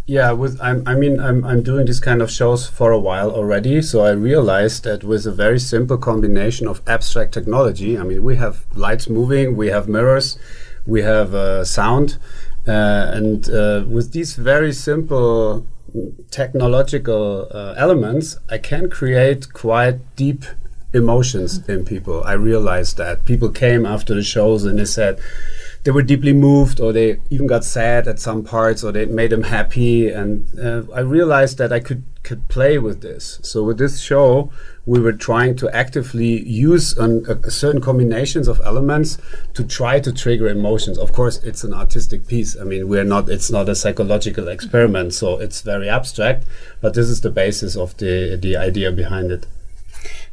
Yeah, 0.05 0.33
with 0.33 0.59
I'm, 0.61 0.83
I 0.85 0.95
mean, 0.95 1.21
I'm 1.21 1.45
I'm 1.45 1.63
doing 1.63 1.85
this 1.85 2.01
kind 2.01 2.21
of 2.21 2.29
shows 2.29 2.67
for 2.67 2.91
a 2.91 2.99
while 2.99 3.31
already. 3.31 3.81
So 3.81 4.01
I 4.01 4.11
realized 4.11 4.83
that 4.83 5.05
with 5.05 5.25
a 5.25 5.31
very 5.31 5.59
simple 5.59 5.97
combination 5.97 6.67
of 6.67 6.81
abstract 6.87 7.33
technology, 7.33 7.97
I 7.97 8.03
mean, 8.03 8.21
we 8.21 8.35
have 8.35 8.65
lights 8.75 9.07
moving, 9.07 9.55
we 9.55 9.69
have 9.69 9.87
mirrors, 9.87 10.37
we 10.85 11.03
have 11.03 11.33
uh, 11.33 11.63
sound, 11.63 12.17
uh, 12.67 13.11
and 13.13 13.49
uh, 13.49 13.85
with 13.87 14.11
these 14.11 14.35
very 14.35 14.73
simple 14.73 15.65
technological 16.31 17.47
uh, 17.51 17.73
elements, 17.77 18.37
I 18.49 18.57
can 18.57 18.89
create 18.89 19.53
quite 19.53 20.15
deep 20.15 20.45
emotions 20.93 21.67
in 21.67 21.85
people. 21.85 22.23
I 22.23 22.33
realized 22.33 22.97
that 22.97 23.25
people 23.25 23.49
came 23.49 23.85
after 23.85 24.13
the 24.13 24.23
shows 24.23 24.63
and 24.63 24.77
they 24.79 24.85
said 24.85 25.19
they 25.83 25.91
were 25.91 26.01
deeply 26.01 26.31
moved, 26.33 26.79
or 26.79 26.93
they 26.93 27.19
even 27.29 27.45
got 27.45 27.65
sad 27.65 28.07
at 28.07 28.19
some 28.19 28.43
parts, 28.43 28.83
or 28.83 28.91
they 28.91 29.05
made 29.05 29.31
them 29.31 29.43
happy. 29.43 30.09
And 30.09 30.47
uh, 30.57 30.83
I 30.93 31.01
realized 31.01 31.57
that 31.57 31.73
I 31.73 31.79
could 31.79 32.03
could 32.23 32.47
play 32.47 32.77
with 32.77 33.01
this. 33.01 33.39
So 33.43 33.63
with 33.63 33.77
this 33.77 33.99
show, 33.99 34.49
we 34.85 35.01
were 35.01 35.11
trying 35.11 35.57
to 35.57 35.69
actively 35.75 36.41
use 36.47 36.97
an, 36.97 37.25
a, 37.27 37.35
a 37.47 37.51
certain 37.51 37.81
combinations 37.81 38.47
of 38.47 38.61
elements 38.63 39.17
to 39.55 39.63
try 39.65 39.99
to 39.99 40.13
trigger 40.13 40.47
emotions. 40.47 40.97
Of 40.97 41.11
course, 41.11 41.43
it's 41.43 41.65
an 41.65 41.73
artistic 41.73 42.27
piece. 42.27 42.57
I 42.57 42.63
mean, 42.63 42.87
we're 42.87 43.03
not. 43.03 43.29
It's 43.29 43.51
not 43.51 43.67
a 43.67 43.75
psychological 43.75 44.47
experiment, 44.47 45.13
so 45.13 45.37
it's 45.37 45.61
very 45.61 45.89
abstract. 45.89 46.45
But 46.79 46.93
this 46.93 47.09
is 47.09 47.21
the 47.21 47.29
basis 47.31 47.75
of 47.75 47.97
the 47.97 48.37
the 48.37 48.55
idea 48.55 48.91
behind 48.91 49.31
it. 49.31 49.45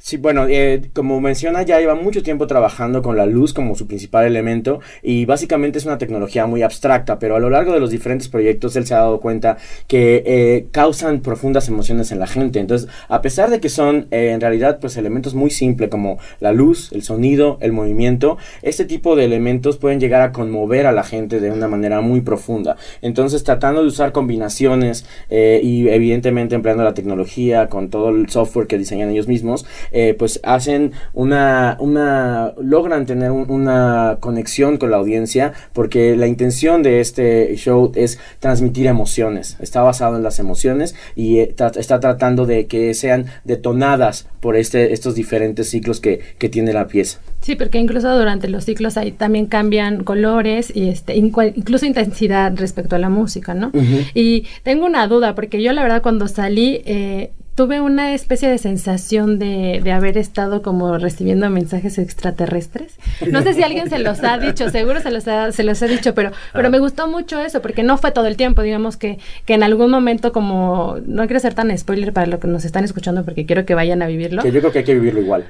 Sí, 0.02 0.16
bueno, 0.16 0.46
eh, 0.48 0.90
como 0.94 1.20
menciona, 1.20 1.62
ya 1.62 1.78
lleva 1.78 1.94
mucho 1.94 2.22
tiempo 2.22 2.46
trabajando 2.46 3.02
con 3.02 3.18
la 3.18 3.26
luz 3.26 3.52
como 3.52 3.74
su 3.74 3.86
principal 3.86 4.24
elemento 4.24 4.80
y 5.02 5.26
básicamente 5.26 5.78
es 5.78 5.84
una 5.84 5.98
tecnología 5.98 6.46
muy 6.46 6.62
abstracta, 6.62 7.18
pero 7.18 7.36
a 7.36 7.38
lo 7.38 7.50
largo 7.50 7.74
de 7.74 7.80
los 7.80 7.90
diferentes 7.90 8.28
proyectos 8.28 8.76
él 8.76 8.86
se 8.86 8.94
ha 8.94 9.00
dado 9.00 9.20
cuenta 9.20 9.58
que 9.88 10.22
eh, 10.24 10.66
causan 10.72 11.20
profundas 11.20 11.68
emociones 11.68 12.12
en 12.12 12.18
la 12.18 12.26
gente. 12.26 12.60
Entonces, 12.60 12.88
a 13.08 13.20
pesar 13.20 13.50
de 13.50 13.60
que 13.60 13.68
son 13.68 14.06
eh, 14.10 14.30
en 14.32 14.40
realidad 14.40 14.78
pues 14.80 14.96
elementos 14.96 15.34
muy 15.34 15.50
simples 15.50 15.90
como 15.90 16.18
la 16.40 16.52
luz, 16.52 16.90
el 16.92 17.02
sonido, 17.02 17.58
el 17.60 17.72
movimiento, 17.72 18.38
este 18.62 18.86
tipo 18.86 19.16
de 19.16 19.26
elementos 19.26 19.76
pueden 19.76 20.00
llegar 20.00 20.22
a 20.22 20.32
conmover 20.32 20.86
a 20.86 20.92
la 20.92 21.04
gente 21.04 21.40
de 21.40 21.50
una 21.50 21.68
manera 21.68 22.00
muy 22.00 22.22
profunda. 22.22 22.78
Entonces, 23.02 23.44
tratando 23.44 23.82
de 23.82 23.88
usar 23.88 24.12
combinaciones 24.12 25.04
y 25.30 25.88
evidentemente 25.88 26.54
empleando 26.54 26.84
la 26.84 26.94
tecnología 26.94 27.68
con 27.68 27.90
todo 27.90 28.08
el 28.08 28.30
software 28.30 28.66
que 28.66 28.78
diseñan 28.78 29.10
ellos 29.10 29.28
mismos, 29.28 29.66
eh, 29.92 30.14
pues 30.18 30.40
hacen 30.42 30.92
una, 31.12 31.76
una 31.80 32.52
logran 32.60 33.06
tener 33.06 33.30
un, 33.30 33.50
una 33.50 34.18
conexión 34.20 34.76
con 34.76 34.90
la 34.90 34.96
audiencia 34.98 35.52
porque 35.72 36.16
la 36.16 36.26
intención 36.26 36.82
de 36.82 37.00
este 37.00 37.54
show 37.56 37.92
es 37.94 38.18
transmitir 38.38 38.86
emociones, 38.86 39.56
está 39.60 39.82
basado 39.82 40.16
en 40.16 40.22
las 40.22 40.38
emociones 40.38 40.94
y 41.16 41.38
eh, 41.38 41.52
tra 41.54 41.70
está 41.76 42.00
tratando 42.00 42.46
de 42.46 42.66
que 42.66 42.94
sean 42.94 43.26
detonadas 43.44 44.26
por 44.40 44.56
este, 44.56 44.92
estos 44.92 45.14
diferentes 45.14 45.70
ciclos 45.70 46.00
que, 46.00 46.20
que 46.38 46.48
tiene 46.48 46.72
la 46.72 46.86
pieza. 46.86 47.18
Sí, 47.40 47.56
porque 47.56 47.78
incluso 47.78 48.16
durante 48.18 48.48
los 48.48 48.64
ciclos 48.64 48.96
ahí 48.96 49.12
también 49.12 49.46
cambian 49.46 50.04
colores 50.04 50.72
y 50.74 50.88
este 50.88 51.16
incluso 51.16 51.86
intensidad 51.86 52.52
respecto 52.56 52.96
a 52.96 52.98
la 52.98 53.08
música, 53.08 53.54
¿no? 53.54 53.68
Uh 53.68 53.80
-huh. 53.80 54.10
Y 54.14 54.46
tengo 54.62 54.84
una 54.86 55.06
duda, 55.06 55.34
porque 55.34 55.62
yo 55.62 55.72
la 55.72 55.82
verdad 55.82 56.02
cuando 56.02 56.28
salí 56.28 56.82
eh, 56.84 57.30
tuve 57.54 57.80
una 57.80 58.14
especie 58.14 58.48
de 58.48 58.58
sensación 58.58 59.38
de, 59.38 59.80
de, 59.82 59.92
haber 59.92 60.16
estado 60.18 60.62
como 60.62 60.96
recibiendo 60.98 61.48
mensajes 61.50 61.98
extraterrestres. 61.98 62.96
No 63.30 63.42
sé 63.42 63.54
si 63.54 63.62
alguien 63.62 63.90
se 63.90 63.98
los 63.98 64.22
ha 64.22 64.38
dicho, 64.38 64.70
seguro 64.70 65.00
se 65.00 65.10
los 65.10 65.28
ha, 65.28 65.52
se 65.52 65.62
los 65.62 65.82
ha 65.82 65.86
dicho, 65.86 66.14
pero, 66.14 66.30
pero 66.52 66.68
ah. 66.68 66.70
me 66.70 66.78
gustó 66.78 67.08
mucho 67.08 67.40
eso, 67.40 67.60
porque 67.60 67.82
no 67.82 67.98
fue 67.98 68.12
todo 68.12 68.26
el 68.26 68.36
tiempo, 68.36 68.62
digamos 68.62 68.96
que, 68.96 69.18
que 69.44 69.54
en 69.54 69.62
algún 69.62 69.90
momento 69.90 70.32
como, 70.32 70.98
no 71.06 71.26
quiero 71.26 71.40
ser 71.40 71.54
tan 71.54 71.76
spoiler 71.76 72.12
para 72.12 72.26
lo 72.26 72.40
que 72.40 72.48
nos 72.48 72.64
están 72.64 72.84
escuchando, 72.84 73.24
porque 73.24 73.46
quiero 73.46 73.66
que 73.66 73.74
vayan 73.74 74.02
a 74.02 74.06
vivirlo. 74.06 74.42
Que 74.42 74.52
yo 74.52 74.60
creo 74.60 74.72
que 74.72 74.78
hay 74.78 74.84
que 74.84 74.94
vivirlo 74.94 75.20
igual. 75.20 75.44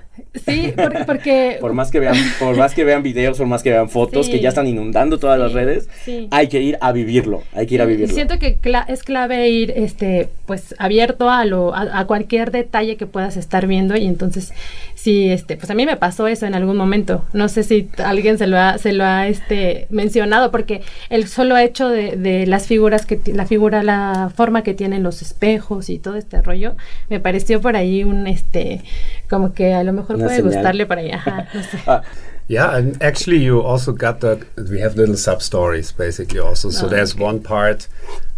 Sí, 0.47 0.73
porque... 1.07 1.59
por, 1.61 1.73
más 1.73 1.91
que 1.91 1.99
vean, 1.99 2.15
por 2.39 2.57
más 2.57 2.75
que 2.75 2.85
vean 2.85 3.03
videos, 3.03 3.39
por 3.39 3.47
más 3.47 3.63
que 3.63 3.71
vean 3.71 3.89
fotos 3.89 4.29
que 4.29 4.41
ya 4.41 4.51
están 4.51 4.67
inundando 4.67 5.19
todas 5.19 5.39
las 5.39 5.53
redes, 5.53 5.89
hay 6.31 6.49
que 6.49 6.61
ir 6.61 6.79
a 6.81 6.93
vivirlo, 6.93 7.43
hay 7.53 7.67
que 7.67 7.75
ir 7.75 7.83
a 7.83 7.85
vivirlo. 7.85 8.15
Siento 8.15 8.39
que 8.39 8.59
es 8.89 9.03
clave 9.03 9.49
ir 9.49 9.73
este, 9.75 10.29
pues, 10.47 10.75
abierto 10.79 11.31
a, 11.31 11.45
lo, 11.45 11.75
a, 11.75 12.05
cualquier 12.07 12.53
detalle 12.53 12.97
que 12.97 13.07
puedas 13.07 13.37
estar 13.37 13.67
viendo 13.67 13.97
y 13.97 14.07
entonces, 14.07 14.53
sí, 14.95 15.31
este, 15.31 15.57
pues 15.57 15.71
a 15.71 15.75
mí 15.75 15.85
me 15.85 15.97
pasó 15.97 16.29
eso 16.29 16.47
en 16.47 16.55
algún 16.55 16.77
momento. 16.77 17.25
No 17.33 17.49
sé 17.49 17.65
si 17.65 17.89
alguien 17.99 18.39
se 18.39 18.47
lo 18.47 18.59
ha, 18.59 18.79
se 18.79 18.93
lo 18.93 19.05
ha 19.05 19.27
este, 19.27 19.87
mencionado, 19.91 20.53
porque 20.53 20.83
el 21.09 21.27
solo 21.27 21.57
hecho 21.57 21.89
de, 21.89 22.17
de 22.17 22.47
las 22.47 22.67
figuras, 22.67 23.05
que 23.05 23.21
la 23.33 23.47
figura, 23.47 23.83
la 23.83 24.31
forma 24.35 24.63
que 24.63 24.75
tienen 24.75 25.03
los 25.03 25.23
espejos 25.23 25.91
y 25.91 25.99
todo 25.99 26.17
este 26.17 26.41
rollo, 26.41 26.75
me 27.09 27.19
pareció 27.19 27.61
por 27.61 27.75
ahí 27.77 28.05
un, 28.05 28.27
este, 28.27 28.83
como 29.31 29.55
que 29.55 29.73
a 29.73 29.85
lo 29.85 29.93
mejor 29.93 30.19
puede 30.19 30.43
gustarle 30.43 30.85
por 30.85 30.99
ahí. 30.99 31.13
Ajá, 31.13 31.49
no 31.55 31.63
sé. 31.63 31.79
Ah. 31.87 32.03
Yeah, 32.49 32.75
and 32.75 33.01
actually, 33.01 33.37
you 33.37 33.61
also 33.61 33.93
got 33.93 34.19
the. 34.21 34.45
We 34.57 34.81
have 34.81 34.97
little 34.97 35.17
sub 35.17 35.41
stories 35.41 35.93
basically 35.93 36.41
also. 36.41 36.71
So 36.71 36.87
oh, 36.87 36.89
there's 36.89 37.15
okay. 37.15 37.23
one 37.23 37.41
part 37.45 37.87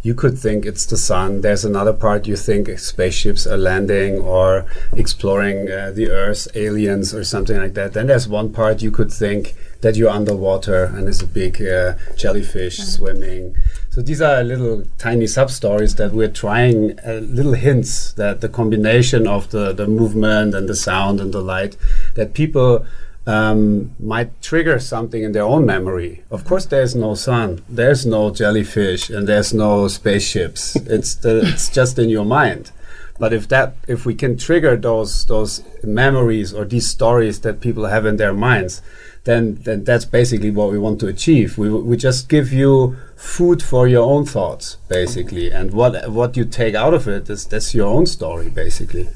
you 0.02 0.14
could 0.14 0.38
think 0.38 0.66
it's 0.66 0.84
the 0.84 0.98
sun. 0.98 1.40
There's 1.40 1.64
another 1.64 1.94
part 1.94 2.26
you 2.26 2.36
think 2.36 2.68
spaceships 2.78 3.46
are 3.46 3.56
landing 3.56 4.18
or 4.18 4.66
exploring 4.94 5.70
uh, 5.70 5.92
the 5.94 6.10
Earth, 6.10 6.46
aliens 6.54 7.14
or 7.14 7.24
something 7.24 7.56
like 7.56 7.72
that. 7.72 7.94
Then 7.94 8.08
there's 8.08 8.28
one 8.28 8.52
part 8.52 8.82
you 8.82 8.90
could 8.90 9.10
think 9.10 9.54
that 9.82 9.96
you're 9.96 10.10
underwater 10.10 10.84
and 10.84 11.04
there's 11.04 11.22
a 11.22 11.26
big 11.26 11.60
uh, 11.60 11.94
jellyfish 12.16 12.80
mm. 12.80 12.84
swimming. 12.84 13.56
So 13.90 14.00
these 14.00 14.22
are 14.22 14.42
little 14.42 14.84
tiny 14.96 15.26
sub 15.26 15.50
stories 15.50 15.96
that 15.96 16.12
we're 16.12 16.30
trying, 16.30 16.98
uh, 17.06 17.20
little 17.22 17.52
hints 17.52 18.12
that 18.14 18.40
the 18.40 18.48
combination 18.48 19.26
of 19.26 19.50
the, 19.50 19.72
the 19.72 19.86
movement 19.86 20.54
and 20.54 20.68
the 20.68 20.76
sound 20.76 21.20
and 21.20 21.32
the 21.32 21.42
light 21.42 21.76
that 22.14 22.32
people 22.32 22.86
um, 23.26 23.94
might 24.00 24.40
trigger 24.40 24.78
something 24.78 25.22
in 25.22 25.32
their 25.32 25.44
own 25.44 25.66
memory. 25.66 26.24
Of 26.30 26.44
course, 26.44 26.66
there's 26.66 26.94
no 26.94 27.14
sun, 27.14 27.62
there's 27.68 28.06
no 28.06 28.30
jellyfish, 28.30 29.10
and 29.10 29.28
there's 29.28 29.52
no 29.52 29.88
spaceships. 29.88 30.76
it's 30.86 31.14
the, 31.16 31.42
it's 31.52 31.68
just 31.68 31.98
in 31.98 32.08
your 32.08 32.24
mind. 32.24 32.72
But 33.18 33.32
if 33.32 33.46
that 33.48 33.76
if 33.86 34.04
we 34.04 34.14
can 34.14 34.36
trigger 34.36 34.74
those 34.76 35.26
those 35.26 35.62
memories 35.84 36.52
or 36.52 36.64
these 36.64 36.88
stories 36.88 37.40
that 37.42 37.60
people 37.60 37.84
have 37.84 38.04
in 38.04 38.16
their 38.16 38.32
minds, 38.32 38.82
then 39.24 39.58
then 39.62 39.84
that's 39.84 40.04
basically 40.04 40.50
what 40.50 40.72
we 40.72 40.78
want 40.78 41.00
to 41.00 41.06
achieve. 41.06 41.58
We 41.58 41.70
we 41.70 41.96
just 41.96 42.28
give 42.28 42.52
you 42.52 42.96
food 43.16 43.62
for 43.62 43.86
your 43.86 44.04
own 44.04 44.24
thoughts, 44.26 44.78
basically, 44.88 45.50
and 45.50 45.72
what 45.72 46.10
what 46.10 46.36
you 46.36 46.44
take 46.44 46.74
out 46.74 46.94
of 46.94 47.06
it 47.06 47.30
is 47.30 47.46
that's 47.46 47.74
your 47.74 47.88
own 47.88 48.06
story, 48.06 48.50
basically. 48.50 49.08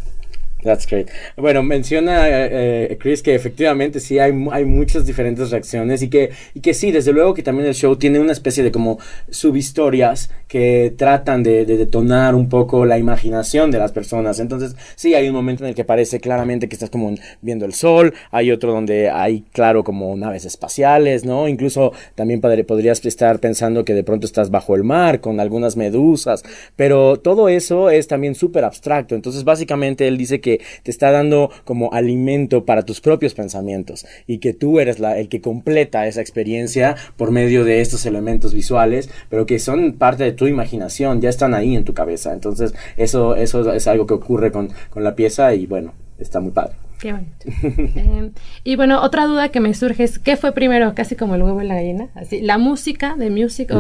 That's 0.63 0.87
great. 0.87 1.09
Bueno, 1.37 1.63
menciona 1.63 2.29
eh, 2.29 2.49
eh, 2.91 2.99
Chris 2.99 3.23
que 3.23 3.35
efectivamente 3.35 4.01
sí 4.01 4.19
hay, 4.19 4.33
hay 4.51 4.65
muchas 4.65 5.07
diferentes 5.07 5.51
reacciones 5.51 6.03
y 6.03 6.09
que, 6.09 6.31
y 6.55 6.61
que 6.61 6.75
sí, 6.75 6.91
desde 6.91 7.13
luego 7.13 7.35
que 7.35 7.43
también 7.43 7.69
el 7.69 7.75
show 7.75 7.95
tiene 7.97 8.19
una 8.19 8.33
especie 8.33 8.65
de 8.65 8.73
como 8.73 8.99
subhistorias 9.31 10.31
que 10.49 10.95
tratan 10.97 11.43
de, 11.43 11.67
detonar 11.67 12.35
un 12.35 12.49
poco 12.49 12.85
la 12.85 12.99
imaginación 12.99 13.71
de 13.71 13.79
las 13.79 13.93
personas. 13.93 14.41
Entonces, 14.41 14.77
sí, 14.95 15.15
hay 15.15 15.29
un 15.29 15.35
momento 15.35 15.65
en 15.65 15.69
el 15.69 15.75
que 15.75 15.85
parece 15.85 16.21
claramente 16.21 16.69
que 16.69 16.75
estás 16.75 16.91
como 16.91 17.15
viendo 17.43 17.65
el 17.65 17.75
sol, 17.75 18.15
hay 18.31 18.51
otro 18.51 18.73
donde 18.73 19.11
hay, 19.11 19.45
claro, 19.53 19.85
como 19.85 20.17
naves 20.17 20.45
espaciales, 20.45 21.25
¿no? 21.25 21.49
Incluso 21.49 21.93
también 22.15 22.41
podrías 22.41 23.05
estar 23.05 23.39
pensando 23.41 23.85
que 23.85 23.95
de 23.95 24.05
pronto 24.05 24.27
estás 24.27 24.51
bajo 24.51 24.75
el 24.75 24.85
mar 24.85 25.21
con 25.21 25.39
algunas 25.39 25.77
medusas, 25.77 26.43
pero 26.77 27.19
todo 27.19 27.49
eso 27.49 27.91
es 27.91 28.09
también 28.09 28.35
súper 28.35 28.65
abstracto. 28.65 29.15
Entonces, 29.15 29.45
básicamente 29.45 30.09
él 30.09 30.17
dice 30.17 30.41
que 30.41 30.56
te 30.83 30.91
está 30.91 31.11
dando 31.11 31.51
como 31.65 31.93
alimento 31.93 32.65
para 32.65 32.83
tus 32.83 33.01
propios 33.01 33.35
pensamientos 33.35 34.07
y 34.27 34.39
que 34.39 34.55
tú 34.55 34.81
eres 34.81 34.99
el 35.01 35.29
que 35.29 35.41
completa 35.41 36.07
esa 36.07 36.21
experiencia 36.21 36.97
por 37.17 37.31
medio 37.31 37.65
de 37.65 37.81
estos 37.81 38.07
elementos 38.07 38.55
visuales, 38.55 39.11
pero 39.29 39.47
que 39.47 39.59
son 39.59 39.95
parte 39.95 40.25
de 40.25 40.33
tu 40.33 40.47
imaginación, 40.47 41.21
ya 41.21 41.29
están 41.29 41.55
ahí 41.55 41.77
en 41.77 41.85
tu 41.85 41.95
cabeza. 41.95 42.33
Entonces, 42.33 42.75
eso, 42.97 43.37
eso 43.37 43.73
es 43.73 43.87
algo 43.87 44.07
que 44.07 44.15
ocurre 44.15 44.53
con, 44.53 44.71
con 44.91 45.05
la 45.05 45.15
pieza 45.15 45.55
y 45.55 45.67
bueno, 45.67 45.93
está 46.19 46.41
muy 46.41 46.53
padre. 46.53 46.86
Qué 46.99 47.12
bonito. 47.12 47.47
Em, 47.95 48.33
y 48.65 48.76
bueno, 48.76 49.03
otra 49.03 49.26
duda 49.26 49.50
que 49.50 49.61
me 49.61 49.75
surge 49.75 50.05
es, 50.05 50.19
¿qué 50.19 50.37
fue 50.37 50.53
primero? 50.53 50.95
Casi 50.95 51.15
como 51.17 51.35
el 51.35 51.43
huevo 51.43 51.61
y 51.61 51.67
la 51.67 51.75
gallina. 51.75 52.09
Así, 52.15 52.41
la 52.41 52.59
música 52.59 53.17
de 53.17 53.31
music 53.31 53.73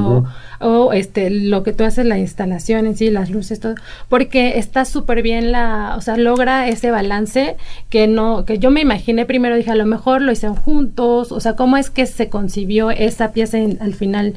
o, 0.60 0.92
este, 0.92 1.30
lo 1.30 1.62
que 1.62 1.72
tú 1.72 1.84
haces, 1.84 2.04
la 2.04 2.18
instalación 2.18 2.86
en 2.86 2.96
sí, 2.96 3.10
las 3.10 3.30
luces, 3.30 3.60
todo. 3.60 3.74
Porque 4.08 4.58
está 4.58 4.84
súper 4.84 5.22
bien 5.22 5.52
la, 5.52 5.94
o 5.96 6.00
sea, 6.00 6.16
logra 6.16 6.68
ese 6.68 6.90
balance 6.90 7.56
que 7.88 8.06
no, 8.06 8.44
que 8.44 8.58
yo 8.58 8.70
me 8.70 8.80
imaginé 8.80 9.24
primero, 9.24 9.56
dije, 9.56 9.70
a 9.70 9.76
lo 9.76 9.86
mejor 9.86 10.20
lo 10.20 10.32
hicieron 10.32 10.56
juntos. 10.56 11.32
O 11.32 11.40
sea, 11.40 11.54
¿cómo 11.54 11.76
es 11.76 11.90
que 11.90 12.06
se 12.06 12.28
concibió 12.28 12.90
esa 12.90 13.32
pieza 13.32 13.58
al 13.80 13.94
final? 13.94 14.34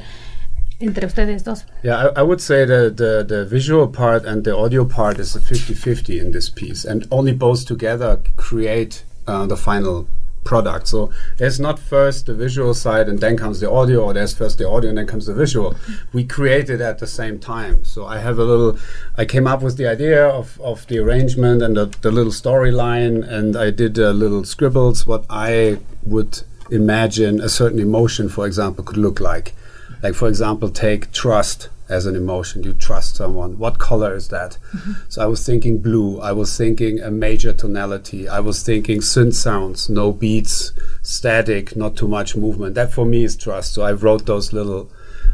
Entre 0.80 1.06
ustedes 1.06 1.42
dos? 1.42 1.64
Yeah, 1.82 1.96
I, 1.96 2.20
I, 2.20 2.22
would 2.22 2.40
say 2.40 2.64
that 2.64 2.96
the, 2.96 3.24
the 3.26 3.44
visual 3.44 3.86
part 3.86 4.24
and 4.24 4.44
the 4.44 4.56
audio 4.56 4.84
part 4.84 5.18
is 5.18 5.36
a 5.36 5.40
50-50 5.40 6.20
in 6.20 6.32
this 6.32 6.48
piece, 6.48 6.84
and 6.84 7.06
only 7.10 7.32
both 7.32 7.66
together 7.66 8.20
create 8.36 9.04
uh, 9.26 9.46
the 9.46 9.56
final 9.56 10.08
product. 10.44 10.88
So 10.88 11.10
there's 11.36 11.60
not 11.60 11.78
first 11.78 12.26
the 12.26 12.34
visual 12.34 12.74
side 12.74 13.08
and 13.08 13.18
then 13.20 13.36
comes 13.36 13.60
the 13.60 13.70
audio, 13.70 14.04
or 14.04 14.14
there's 14.14 14.34
first 14.34 14.58
the 14.58 14.68
audio 14.68 14.88
and 14.88 14.98
then 14.98 15.06
comes 15.06 15.26
the 15.26 15.34
visual. 15.34 15.76
we 16.12 16.24
created 16.24 16.80
at 16.80 16.98
the 16.98 17.06
same 17.06 17.38
time. 17.38 17.84
So 17.84 18.06
I 18.06 18.18
have 18.18 18.38
a 18.38 18.44
little, 18.44 18.78
I 19.16 19.24
came 19.24 19.46
up 19.46 19.62
with 19.62 19.76
the 19.76 19.86
idea 19.86 20.26
of, 20.26 20.60
of 20.60 20.86
the 20.86 20.98
arrangement 20.98 21.62
and 21.62 21.76
the, 21.76 21.86
the 22.00 22.10
little 22.10 22.32
storyline, 22.32 23.26
and 23.28 23.56
I 23.56 23.70
did 23.70 23.98
uh, 23.98 24.10
little 24.10 24.44
scribbles 24.44 25.06
what 25.06 25.24
I 25.28 25.78
would 26.02 26.42
imagine 26.70 27.40
a 27.40 27.48
certain 27.48 27.78
emotion, 27.78 28.28
for 28.28 28.46
example, 28.46 28.84
could 28.84 28.96
look 28.96 29.20
like. 29.20 29.54
Like, 30.02 30.14
for 30.14 30.28
example, 30.28 30.70
take 30.70 31.12
trust 31.12 31.68
as 31.88 32.06
an 32.06 32.16
emotion. 32.16 32.62
You 32.62 32.72
trust 32.72 33.16
someone. 33.16 33.58
What 33.58 33.78
color 33.78 34.14
is 34.14 34.28
that? 34.28 34.56
Mm-hmm. 34.72 34.92
So 35.08 35.22
I 35.22 35.26
was 35.26 35.44
thinking 35.44 35.78
blue. 35.78 36.20
I 36.20 36.32
was 36.32 36.56
thinking 36.56 37.00
a 37.00 37.10
major 37.10 37.52
tonality. 37.52 38.28
I 38.28 38.40
was 38.40 38.62
thinking 38.62 39.00
synth 39.00 39.34
sounds, 39.34 39.90
no 39.90 40.12
beats, 40.12 40.72
static, 41.02 41.76
not 41.76 41.96
too 41.96 42.08
much 42.08 42.36
movement. 42.36 42.76
That 42.76 42.92
for 42.92 43.04
me 43.04 43.24
is 43.24 43.36
trust. 43.36 43.74
So 43.74 43.82
I 43.82 43.92
wrote 43.92 44.26
those 44.26 44.52
little 44.52 44.90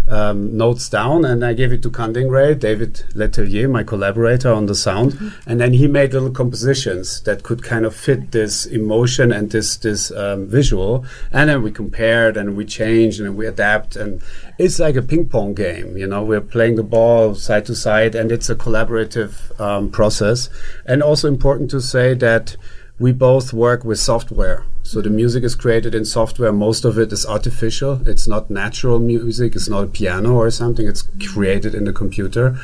um, 0.08 0.56
notes 0.56 0.88
down 0.88 1.24
and 1.24 1.44
I 1.44 1.52
gave 1.52 1.72
it 1.72 1.82
to 1.82 1.90
Ray, 1.90 2.54
David 2.54 3.04
Letelier, 3.14 3.68
my 3.68 3.82
collaborator 3.82 4.52
on 4.52 4.66
the 4.66 4.74
sound, 4.74 5.12
mm-hmm. 5.12 5.50
and 5.50 5.60
then 5.60 5.72
he 5.72 5.88
made 5.88 6.12
little 6.12 6.30
compositions 6.30 7.20
that 7.22 7.42
could 7.42 7.62
kind 7.62 7.84
of 7.84 7.94
fit 7.94 8.32
this 8.32 8.66
emotion 8.66 9.32
and 9.32 9.50
this 9.50 9.76
this 9.76 10.10
um, 10.12 10.46
visual, 10.46 11.04
and 11.32 11.50
then 11.50 11.62
we 11.62 11.72
compared 11.72 12.36
and 12.36 12.56
we 12.56 12.64
changed 12.64 13.20
and 13.20 13.36
we 13.36 13.46
adapt, 13.46 13.96
and 13.96 14.22
it's 14.58 14.78
like 14.78 14.96
a 14.96 15.02
ping 15.02 15.28
pong 15.28 15.54
game. 15.54 15.96
You 15.96 16.06
know, 16.06 16.22
we're 16.22 16.40
playing 16.40 16.76
the 16.76 16.82
ball 16.82 17.34
side 17.34 17.66
to 17.66 17.74
side, 17.74 18.14
and 18.14 18.30
it's 18.30 18.48
a 18.48 18.54
collaborative 18.54 19.58
um, 19.60 19.90
process, 19.90 20.48
and 20.84 21.02
also 21.02 21.28
important 21.28 21.70
to 21.70 21.80
say 21.80 22.14
that 22.14 22.56
we 22.98 23.12
both 23.12 23.52
work 23.52 23.84
with 23.84 23.98
software. 23.98 24.64
So 24.82 25.02
the 25.02 25.10
music 25.10 25.44
is 25.44 25.54
created 25.54 25.94
in 25.94 26.04
software. 26.04 26.52
Most 26.52 26.84
of 26.84 26.98
it 26.98 27.12
is 27.12 27.26
artificial. 27.26 28.00
It's 28.08 28.26
not 28.26 28.48
natural 28.48 28.98
music. 29.00 29.54
It's 29.54 29.68
not 29.68 29.84
a 29.84 29.86
piano 29.88 30.34
or 30.34 30.50
something. 30.50 30.86
It's 30.86 31.02
created 31.32 31.74
in 31.74 31.84
the 31.84 31.92
computer. 31.92 32.56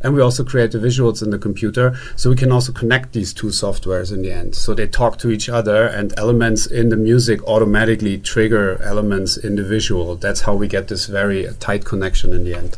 And 0.00 0.14
we 0.14 0.22
also 0.22 0.42
create 0.42 0.72
the 0.72 0.78
visuals 0.78 1.22
in 1.22 1.30
the 1.30 1.38
computer. 1.38 1.96
So 2.16 2.30
we 2.30 2.36
can 2.36 2.50
also 2.50 2.72
connect 2.72 3.12
these 3.12 3.32
two 3.32 3.48
softwares 3.48 4.12
in 4.12 4.22
the 4.22 4.32
end. 4.32 4.56
So 4.56 4.74
they 4.74 4.88
talk 4.88 5.18
to 5.18 5.30
each 5.30 5.48
other 5.48 5.86
and 5.86 6.18
elements 6.18 6.66
in 6.66 6.88
the 6.88 6.96
music 6.96 7.46
automatically 7.46 8.18
trigger 8.18 8.82
elements 8.82 9.36
in 9.36 9.54
the 9.54 9.62
visual. 9.62 10.16
That's 10.16 10.40
how 10.40 10.54
we 10.54 10.66
get 10.66 10.88
this 10.88 11.06
very 11.06 11.46
tight 11.60 11.84
connection 11.84 12.32
in 12.32 12.44
the 12.44 12.54
end. 12.54 12.76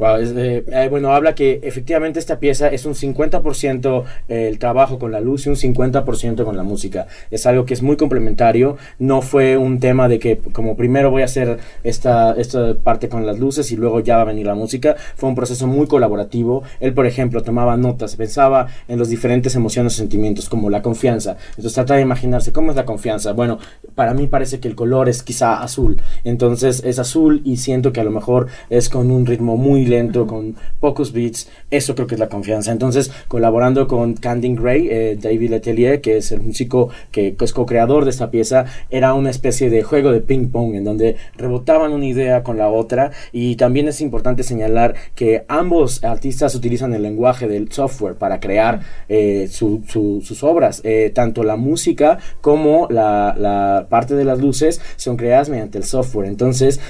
Eh, 0.00 0.64
eh, 0.66 0.88
bueno, 0.88 1.12
habla 1.12 1.34
que 1.34 1.60
efectivamente 1.62 2.18
esta 2.18 2.38
pieza 2.38 2.68
es 2.68 2.86
un 2.86 2.94
50% 2.94 4.04
el 4.28 4.58
trabajo 4.58 4.98
con 4.98 5.12
la 5.12 5.20
luz 5.20 5.46
y 5.46 5.50
un 5.50 5.56
50% 5.56 6.44
con 6.44 6.56
la 6.56 6.62
música. 6.62 7.06
Es 7.30 7.46
algo 7.46 7.66
que 7.66 7.74
es 7.74 7.82
muy 7.82 7.96
complementario. 7.96 8.78
No 8.98 9.20
fue 9.20 9.58
un 9.58 9.78
tema 9.78 10.08
de 10.08 10.18
que 10.18 10.38
como 10.38 10.76
primero 10.76 11.10
voy 11.10 11.22
a 11.22 11.26
hacer 11.26 11.58
esta, 11.84 12.32
esta 12.32 12.74
parte 12.74 13.08
con 13.08 13.26
las 13.26 13.38
luces 13.38 13.70
y 13.72 13.76
luego 13.76 14.00
ya 14.00 14.16
va 14.16 14.22
a 14.22 14.26
venir 14.26 14.46
la 14.46 14.54
música. 14.54 14.96
Fue 15.16 15.28
un 15.28 15.34
proceso 15.34 15.66
muy 15.66 15.86
colaborativo. 15.86 16.62
Él, 16.80 16.94
por 16.94 17.06
ejemplo, 17.06 17.42
tomaba 17.42 17.76
notas, 17.76 18.16
pensaba 18.16 18.68
en 18.88 18.98
los 18.98 19.08
diferentes 19.10 19.54
emociones 19.54 19.92
sentimientos, 19.92 20.48
como 20.48 20.70
la 20.70 20.80
confianza. 20.80 21.36
Entonces 21.50 21.74
trata 21.74 21.94
de 21.94 22.02
imaginarse 22.02 22.52
cómo 22.52 22.70
es 22.70 22.76
la 22.76 22.86
confianza. 22.86 23.32
Bueno, 23.32 23.58
para 23.94 24.14
mí 24.14 24.26
parece 24.26 24.60
que 24.60 24.68
el 24.68 24.74
color 24.74 25.08
es 25.08 25.22
quizá 25.22 25.62
azul. 25.62 26.00
Entonces 26.24 26.82
es 26.84 26.98
azul 26.98 27.42
y 27.44 27.58
siento 27.58 27.92
que 27.92 28.00
a 28.00 28.04
lo 28.04 28.10
mejor 28.10 28.46
es 28.70 28.88
con 28.88 29.10
un 29.10 29.26
ritmo 29.26 29.56
muy 29.58 29.89
lento, 29.90 30.26
con 30.26 30.56
pocos 30.80 31.12
beats, 31.12 31.48
eso 31.70 31.94
creo 31.94 32.06
que 32.06 32.14
es 32.14 32.20
la 32.20 32.28
confianza. 32.28 32.72
Entonces, 32.72 33.10
colaborando 33.28 33.86
con 33.86 34.14
Candy 34.14 34.54
Gray, 34.54 34.88
eh, 34.90 35.18
David 35.20 35.50
Letelier, 35.50 36.00
que 36.00 36.16
es 36.16 36.32
el 36.32 36.40
músico 36.40 36.88
que 37.12 37.36
es 37.38 37.52
co-creador 37.52 38.04
de 38.04 38.10
esta 38.10 38.30
pieza, 38.30 38.64
era 38.90 39.14
una 39.14 39.30
especie 39.30 39.70
de 39.70 39.82
juego 39.82 40.12
de 40.12 40.20
ping 40.20 40.48
pong 40.48 40.74
en 40.74 40.84
donde 40.84 41.16
rebotaban 41.36 41.92
una 41.92 42.06
idea 42.06 42.42
con 42.42 42.56
la 42.56 42.68
otra 42.68 43.10
y 43.32 43.56
también 43.56 43.88
es 43.88 44.00
importante 44.00 44.42
señalar 44.42 44.94
que 45.14 45.44
ambos 45.48 46.04
artistas 46.04 46.54
utilizan 46.54 46.94
el 46.94 47.02
lenguaje 47.02 47.48
del 47.48 47.70
software 47.72 48.14
para 48.14 48.40
crear 48.40 48.80
eh, 49.08 49.48
sus 49.50 50.42
obras, 50.42 50.80
eh, 50.84 51.10
tanto 51.14 51.42
la 51.42 51.56
música 51.56 52.18
como 52.40 52.86
la, 52.90 53.34
la, 53.38 53.86
parte 53.88 54.14
de 54.14 54.24
las 54.24 54.38
luces 54.38 54.80
son 54.96 55.16
creadas 55.16 55.48
mediante 55.48 55.78
el 55.78 55.84
software. 55.84 56.28
Entonces, 56.28 56.80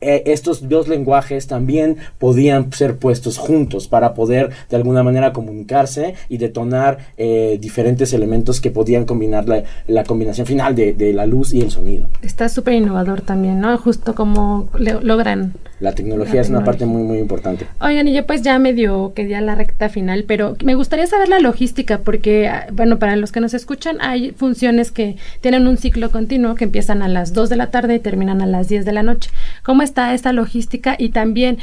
eh, 0.00 0.22
estos 0.26 0.68
dos 0.68 0.88
lenguajes 0.88 1.46
también 1.46 1.96
podían 2.18 2.43
ser 2.72 2.96
puestos 2.96 3.38
juntos 3.38 3.88
para 3.88 4.14
poder 4.14 4.50
de 4.70 4.76
alguna 4.76 5.02
manera 5.02 5.32
comunicarse 5.32 6.14
y 6.28 6.38
detonar 6.38 6.98
diferentes 7.16 8.12
elementos 8.12 8.60
que 8.60 8.70
podían 8.70 9.04
combinar 9.04 9.48
la, 9.48 9.64
la 9.86 10.04
combinación 10.04 10.46
final 10.46 10.74
de, 10.74 10.92
de, 10.92 11.12
la 11.12 11.26
luz 11.26 11.52
y 11.54 11.60
el 11.60 11.70
sonido. 11.70 12.08
Está 12.22 12.48
súper 12.48 12.74
innovador 12.74 13.20
también, 13.20 13.60
¿no? 13.60 13.76
Justo 13.78 14.14
como 14.14 14.68
logran 14.74 15.54
la 15.84 15.92
tecnología 15.92 16.40
es 16.40 16.48
una 16.48 16.64
parte 16.64 16.86
muy, 16.86 17.02
muy 17.02 17.18
importante. 17.18 17.66
Oigan, 17.78 18.08
y 18.08 18.14
yo 18.14 18.26
pues 18.26 18.40
ya 18.40 18.58
medio 18.58 19.12
que 19.14 19.28
ya 19.28 19.42
la 19.42 19.54
recta 19.54 19.90
final, 19.90 20.24
pero 20.26 20.56
me 20.64 20.74
gustaría 20.74 21.06
saber 21.06 21.28
la 21.28 21.40
logística, 21.40 21.98
porque, 21.98 22.48
ah, 22.48 22.66
bueno, 22.72 22.98
para 22.98 23.16
los 23.16 23.32
que 23.32 23.40
nos 23.40 23.52
escuchan, 23.52 23.98
hay 24.00 24.30
funciones 24.30 24.90
que 24.90 25.16
tienen 25.42 25.68
un 25.68 25.76
ciclo 25.76 26.10
continuo 26.10 26.54
que 26.54 26.64
empiezan 26.64 27.02
a 27.02 27.08
las 27.08 27.34
2 27.34 27.50
de 27.50 27.56
la 27.56 27.70
tarde 27.70 27.96
y 27.96 27.98
terminan 27.98 28.40
a 28.40 28.46
las 28.46 28.68
10 28.68 28.86
de 28.86 28.92
la 28.92 29.02
noche. 29.02 29.30
¿Cómo 29.62 29.82
está 29.82 30.14
esta 30.14 30.32
logística? 30.32 30.96
Y 30.98 31.10
también, 31.10 31.58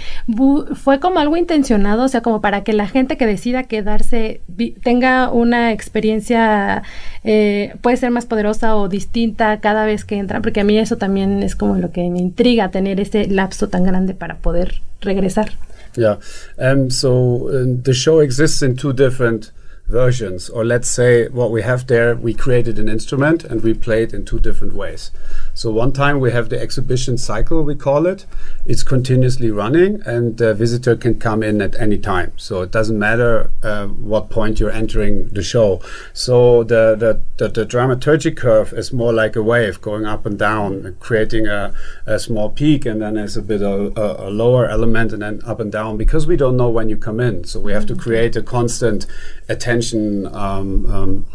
¿fue 0.75 1.00
como 1.00 1.20
algo 1.20 1.36
intencionado? 1.36 2.04
O 2.04 2.08
sea, 2.08 2.22
como 2.22 2.42
para 2.42 2.63
que 2.63 2.74
la 2.74 2.88
gente 2.88 3.18
que 3.18 3.25
decida 3.25 3.63
quedarse 3.63 4.42
tenga 4.84 5.32
una 5.32 5.72
experiencia, 5.72 6.84
eh, 7.24 7.74
puede 7.82 7.98
ser 7.98 8.12
más 8.12 8.28
poderosa 8.28 8.75
o 8.75 8.88
distinta 8.88 9.60
cada 9.62 9.86
vez 9.86 10.06
que 10.06 10.18
entra, 10.18 10.42
porque 10.42 10.60
a 10.60 10.63
mí 10.63 10.78
eso 10.78 10.98
también 10.98 11.42
es 11.42 11.56
como 11.56 11.75
lo 11.78 11.92
que 11.92 12.08
me 12.12 12.20
intriga, 12.20 12.70
tener 12.70 13.00
ese 13.00 13.25
lapso 13.28 13.68
tan 13.68 13.84
grande 13.84 14.11
para 14.13 14.36
poder 14.36 14.82
regresar. 15.01 15.51
Yeah, 15.96 16.20
um, 16.58 16.89
so 16.89 17.50
uh, 17.50 17.65
the 17.84 17.94
show 17.94 18.20
exists 18.20 18.62
in 18.62 18.77
two 18.77 18.94
different 18.94 19.51
versions, 19.92 20.50
or 20.50 20.64
let's 20.66 20.88
say 20.88 21.28
what 21.28 21.52
we 21.52 21.62
have 21.62 21.86
there, 21.88 22.16
we 22.16 22.34
created 22.34 22.80
an 22.80 22.90
instrument 22.90 23.44
and 23.44 23.62
we 23.62 23.74
play 23.74 24.04
it 24.04 24.14
in 24.14 24.26
two 24.26 24.40
different 24.40 24.74
ways. 24.74 25.12
So 25.54 25.70
one 25.70 25.92
time 25.92 26.20
we 26.20 26.32
have 26.32 26.50
the 26.50 26.60
exhibition 26.60 27.18
cycle, 27.18 27.64
we 27.64 27.76
call 27.76 28.08
it. 28.08 28.26
It's 28.66 28.84
continuously 28.84 29.52
running, 29.52 30.02
and 30.06 30.38
the 30.38 30.54
visitor 30.54 30.96
can 30.96 31.20
come 31.20 31.44
in 31.44 31.62
at 31.62 31.76
any 31.76 31.98
time. 31.98 32.32
So 32.38 32.62
it 32.62 32.72
doesn't 32.72 32.98
matter 32.98 33.52
uh, 33.62 33.88
what 33.88 34.30
point 34.30 34.60
you're 34.60 34.72
entering 34.72 35.28
the 35.30 35.44
show. 35.44 35.82
So 36.14 36.64
the, 36.64 36.96
the, 36.96 37.22
the, 37.38 37.50
the, 37.50 37.66
dramaturgy 37.66 38.32
curve 38.32 38.74
is 38.74 38.94
more 38.94 39.14
like 39.14 39.36
a 39.36 39.44
wave 39.44 39.82
going 39.82 40.06
up 40.06 40.26
and 40.26 40.40
down, 40.40 40.96
creating 41.00 41.48
a, 41.48 41.74
a 42.06 42.18
small 42.18 42.50
peak, 42.50 42.86
and 42.86 43.02
then 43.02 43.16
there's 43.16 43.38
a 43.38 43.42
bit 43.42 43.62
of 43.62 43.98
a, 43.98 44.28
a, 44.28 44.30
lower 44.30 44.66
element, 44.68 45.12
and 45.12 45.22
then 45.22 45.42
up 45.46 45.60
and 45.60 45.72
down 45.72 45.98
because 45.98 46.26
we 46.28 46.38
don't 46.38 46.58
know 46.58 46.70
when 46.70 46.90
you 46.90 46.98
come 46.98 47.20
in. 47.20 47.44
So 47.44 47.60
we 47.60 47.74
have 47.74 47.86
to 47.88 47.96
create 47.96 48.36
a 48.36 48.42
constant 48.42 49.06
attention 49.50 49.81
um, 50.28 50.86
um, 50.86 51.26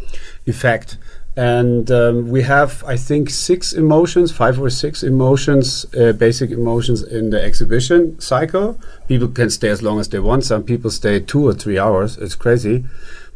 effect. 0.46 0.98
And 1.38 1.90
um, 1.90 2.30
we 2.30 2.42
have 2.44 2.82
i 2.86 2.96
think 2.96 3.28
six 3.28 3.74
emotions 3.74 4.32
five 4.32 4.58
or 4.58 4.70
six 4.70 5.02
emotions 5.02 5.84
uh, 5.94 6.12
basic 6.12 6.50
emotions 6.50 7.02
in 7.02 7.28
the 7.28 7.42
exhibition 7.42 8.18
cycle. 8.18 8.80
People 9.06 9.28
can 9.28 9.50
stay 9.50 9.68
as 9.68 9.82
long 9.82 10.00
as 10.00 10.08
they 10.08 10.18
want. 10.18 10.44
Some 10.44 10.62
people 10.62 10.90
stay 10.90 11.20
two 11.20 11.46
or 11.46 11.52
three 11.52 11.78
hours. 11.78 12.16
It's 12.16 12.34
crazy. 12.34 12.86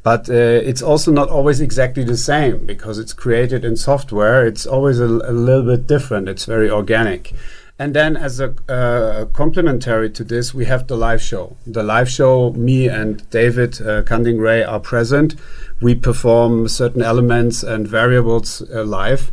But 0.03 0.31
uh, 0.31 0.33
it's 0.71 0.81
also 0.81 1.13
not 1.13 1.29
always 1.29 1.61
exactly 1.61 2.05
the 2.05 2.17
same 2.17 2.65
because 2.65 2.99
it's 2.99 3.13
created 3.13 3.67
in 3.67 3.77
software. 3.77 4.47
It's 4.47 4.65
always 4.67 4.99
a, 4.99 5.05
a 5.05 5.35
little 5.49 5.67
bit 5.77 5.87
different. 5.87 6.27
It's 6.27 6.47
very 6.47 6.71
organic 6.71 7.35
and 7.81 7.95
then, 7.95 8.15
as 8.15 8.41
a 8.41 8.55
uh, 8.69 9.25
complementary 9.33 10.11
to 10.11 10.23
this, 10.23 10.53
we 10.53 10.67
have 10.67 10.87
the 10.87 10.99
live 10.99 11.23
show. 11.23 11.57
The 11.67 11.83
live 11.83 12.11
show, 12.11 12.53
me 12.53 12.89
and 12.89 13.29
David 13.31 13.81
uh, 13.81 14.03
Cunding 14.03 14.39
Ray 14.39 14.63
are 14.63 14.81
present. 14.81 15.35
We 15.81 15.95
perform 15.95 16.69
certain 16.69 17.01
elements 17.01 17.63
and 17.63 17.89
variables 17.89 18.61
uh, 18.71 18.85
live 18.85 19.33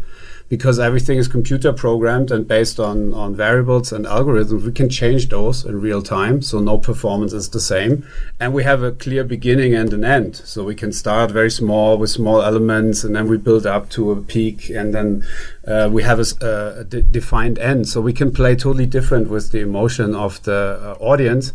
because 0.50 0.80
everything 0.80 1.18
is 1.18 1.28
computer 1.28 1.74
programmed 1.74 2.32
and 2.32 2.48
based 2.48 2.80
on, 2.80 3.14
on 3.14 3.36
variables 3.36 3.92
and 3.92 4.06
algorithms, 4.06 4.66
we 4.66 4.72
can 4.72 4.90
change 4.90 5.28
those 5.28 5.66
in 5.66 5.82
real 5.82 6.02
time. 6.02 6.42
So 6.42 6.60
no 6.60 6.78
performance 6.78 7.34
is 7.34 7.50
the 7.50 7.60
same. 7.60 8.08
And 8.40 8.54
we 8.54 8.64
have 8.64 8.82
a 8.82 8.92
clear 8.92 9.24
beginning 9.24 9.74
and 9.76 9.92
an 9.92 10.06
end. 10.06 10.38
So 10.38 10.64
we 10.64 10.76
can 10.76 10.94
start 10.94 11.32
very 11.32 11.52
small 11.52 11.98
with 11.98 12.10
small 12.10 12.42
elements 12.42 13.04
and 13.04 13.16
then 13.16 13.28
we 13.28 13.38
build 13.38 13.66
up 13.66 13.90
to 13.92 14.12
a 14.12 14.22
peak 14.22 14.70
and 14.70 14.94
then 14.94 15.26
uh, 15.68 15.90
we 15.92 16.04
have 16.04 16.20
a, 16.20 16.80
a 16.80 16.84
defined 16.84 17.60
end. 17.60 17.90
So 17.90 18.00
we 18.00 18.14
can 18.14 18.32
play 18.32 18.56
totally 18.56 18.86
different 18.86 19.30
with 19.30 19.52
the 19.52 19.60
emotion 19.60 20.16
of 20.16 20.42
the 20.44 20.80
uh, 20.82 21.04
audience 21.04 21.52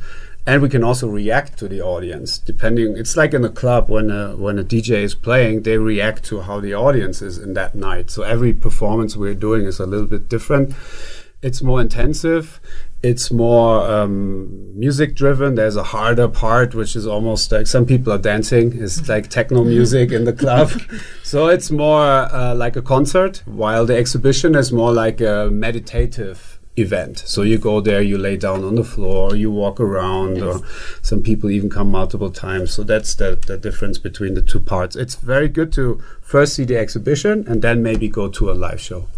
and 0.46 0.61
we 0.61 0.68
can 0.68 0.82
also 0.82 1.08
react 1.08 1.58
to 1.58 1.68
the 1.68 1.80
audience 1.80 2.38
depending 2.38 2.96
it's 2.96 3.16
like 3.16 3.32
in 3.32 3.44
a 3.44 3.49
club 3.49 3.88
when 3.88 4.11
a, 4.11 4.37
when 4.37 4.58
a 4.58 4.64
dj 4.64 4.90
is 4.90 5.14
playing 5.14 5.62
they 5.62 5.78
react 5.78 6.25
to 6.25 6.40
how 6.40 6.61
the 6.61 6.75
audience 6.75 7.22
is 7.22 7.38
in 7.38 7.54
that 7.54 7.75
night. 7.75 8.11
So 8.11 8.22
every 8.22 8.52
performance 8.52 9.16
we're 9.16 9.35
doing 9.35 9.64
is 9.66 9.78
a 9.78 9.87
little 9.87 10.07
bit 10.07 10.28
different. 10.28 10.74
It's 11.42 11.62
more 11.62 11.81
intensive. 11.81 12.61
It's 13.02 13.33
more 13.33 13.90
um, 13.90 14.78
music 14.78 15.16
driven 15.16 15.57
there's 15.57 15.74
a 15.74 15.83
harder 15.83 16.28
part 16.28 16.72
which 16.72 16.94
is 16.94 17.05
almost 17.05 17.50
like 17.50 17.66
some 17.66 17.85
people 17.85 18.12
are 18.12 18.18
dancing. 18.18 18.81
It's 18.81 19.09
like 19.09 19.28
techno 19.28 19.64
music 19.64 20.12
in 20.12 20.24
the 20.24 20.33
club. 20.33 20.70
So 21.24 21.48
it's 21.48 21.70
more 21.70 22.05
uh, 22.05 22.55
like 22.55 22.76
a 22.76 22.83
concert 22.83 23.42
while 23.46 23.87
the 23.87 23.96
exhibition 23.96 24.55
is 24.55 24.70
more 24.70 24.92
like 24.92 25.22
a 25.22 25.48
meditative 25.50 26.61
event. 26.76 27.22
So 27.26 27.42
you 27.42 27.58
go 27.58 27.80
there, 27.80 28.00
you 28.00 28.16
lay 28.16 28.37
down 28.37 28.64
on 28.64 28.76
the 28.76 28.85
floor, 28.85 29.37
you 29.37 29.50
walk 29.50 29.78
around, 29.78 30.37
yes. 30.37 30.44
or 30.44 30.61
some 31.02 31.22
people 31.22 31.50
even 31.50 31.68
come 31.68 31.90
multiple 31.90 32.30
times. 32.30 32.72
So 32.72 32.82
that's 32.82 33.14
the, 33.14 33.38
the 33.46 33.58
difference 33.58 33.98
between 33.98 34.35
the 34.35 34.42
two 34.42 34.61
parts. 34.61 34.96
It's 34.96 35.16
very 35.16 35.48
good 35.48 35.72
to 35.74 36.02
first 36.20 36.54
see 36.54 36.64
the 36.64 36.78
exhibition 36.78 37.44
and 37.46 37.62
then 37.62 37.82
maybe 37.82 38.08
go 38.08 38.28
to 38.28 38.50
a 38.50 38.54
live 38.54 38.80
show. 38.80 39.08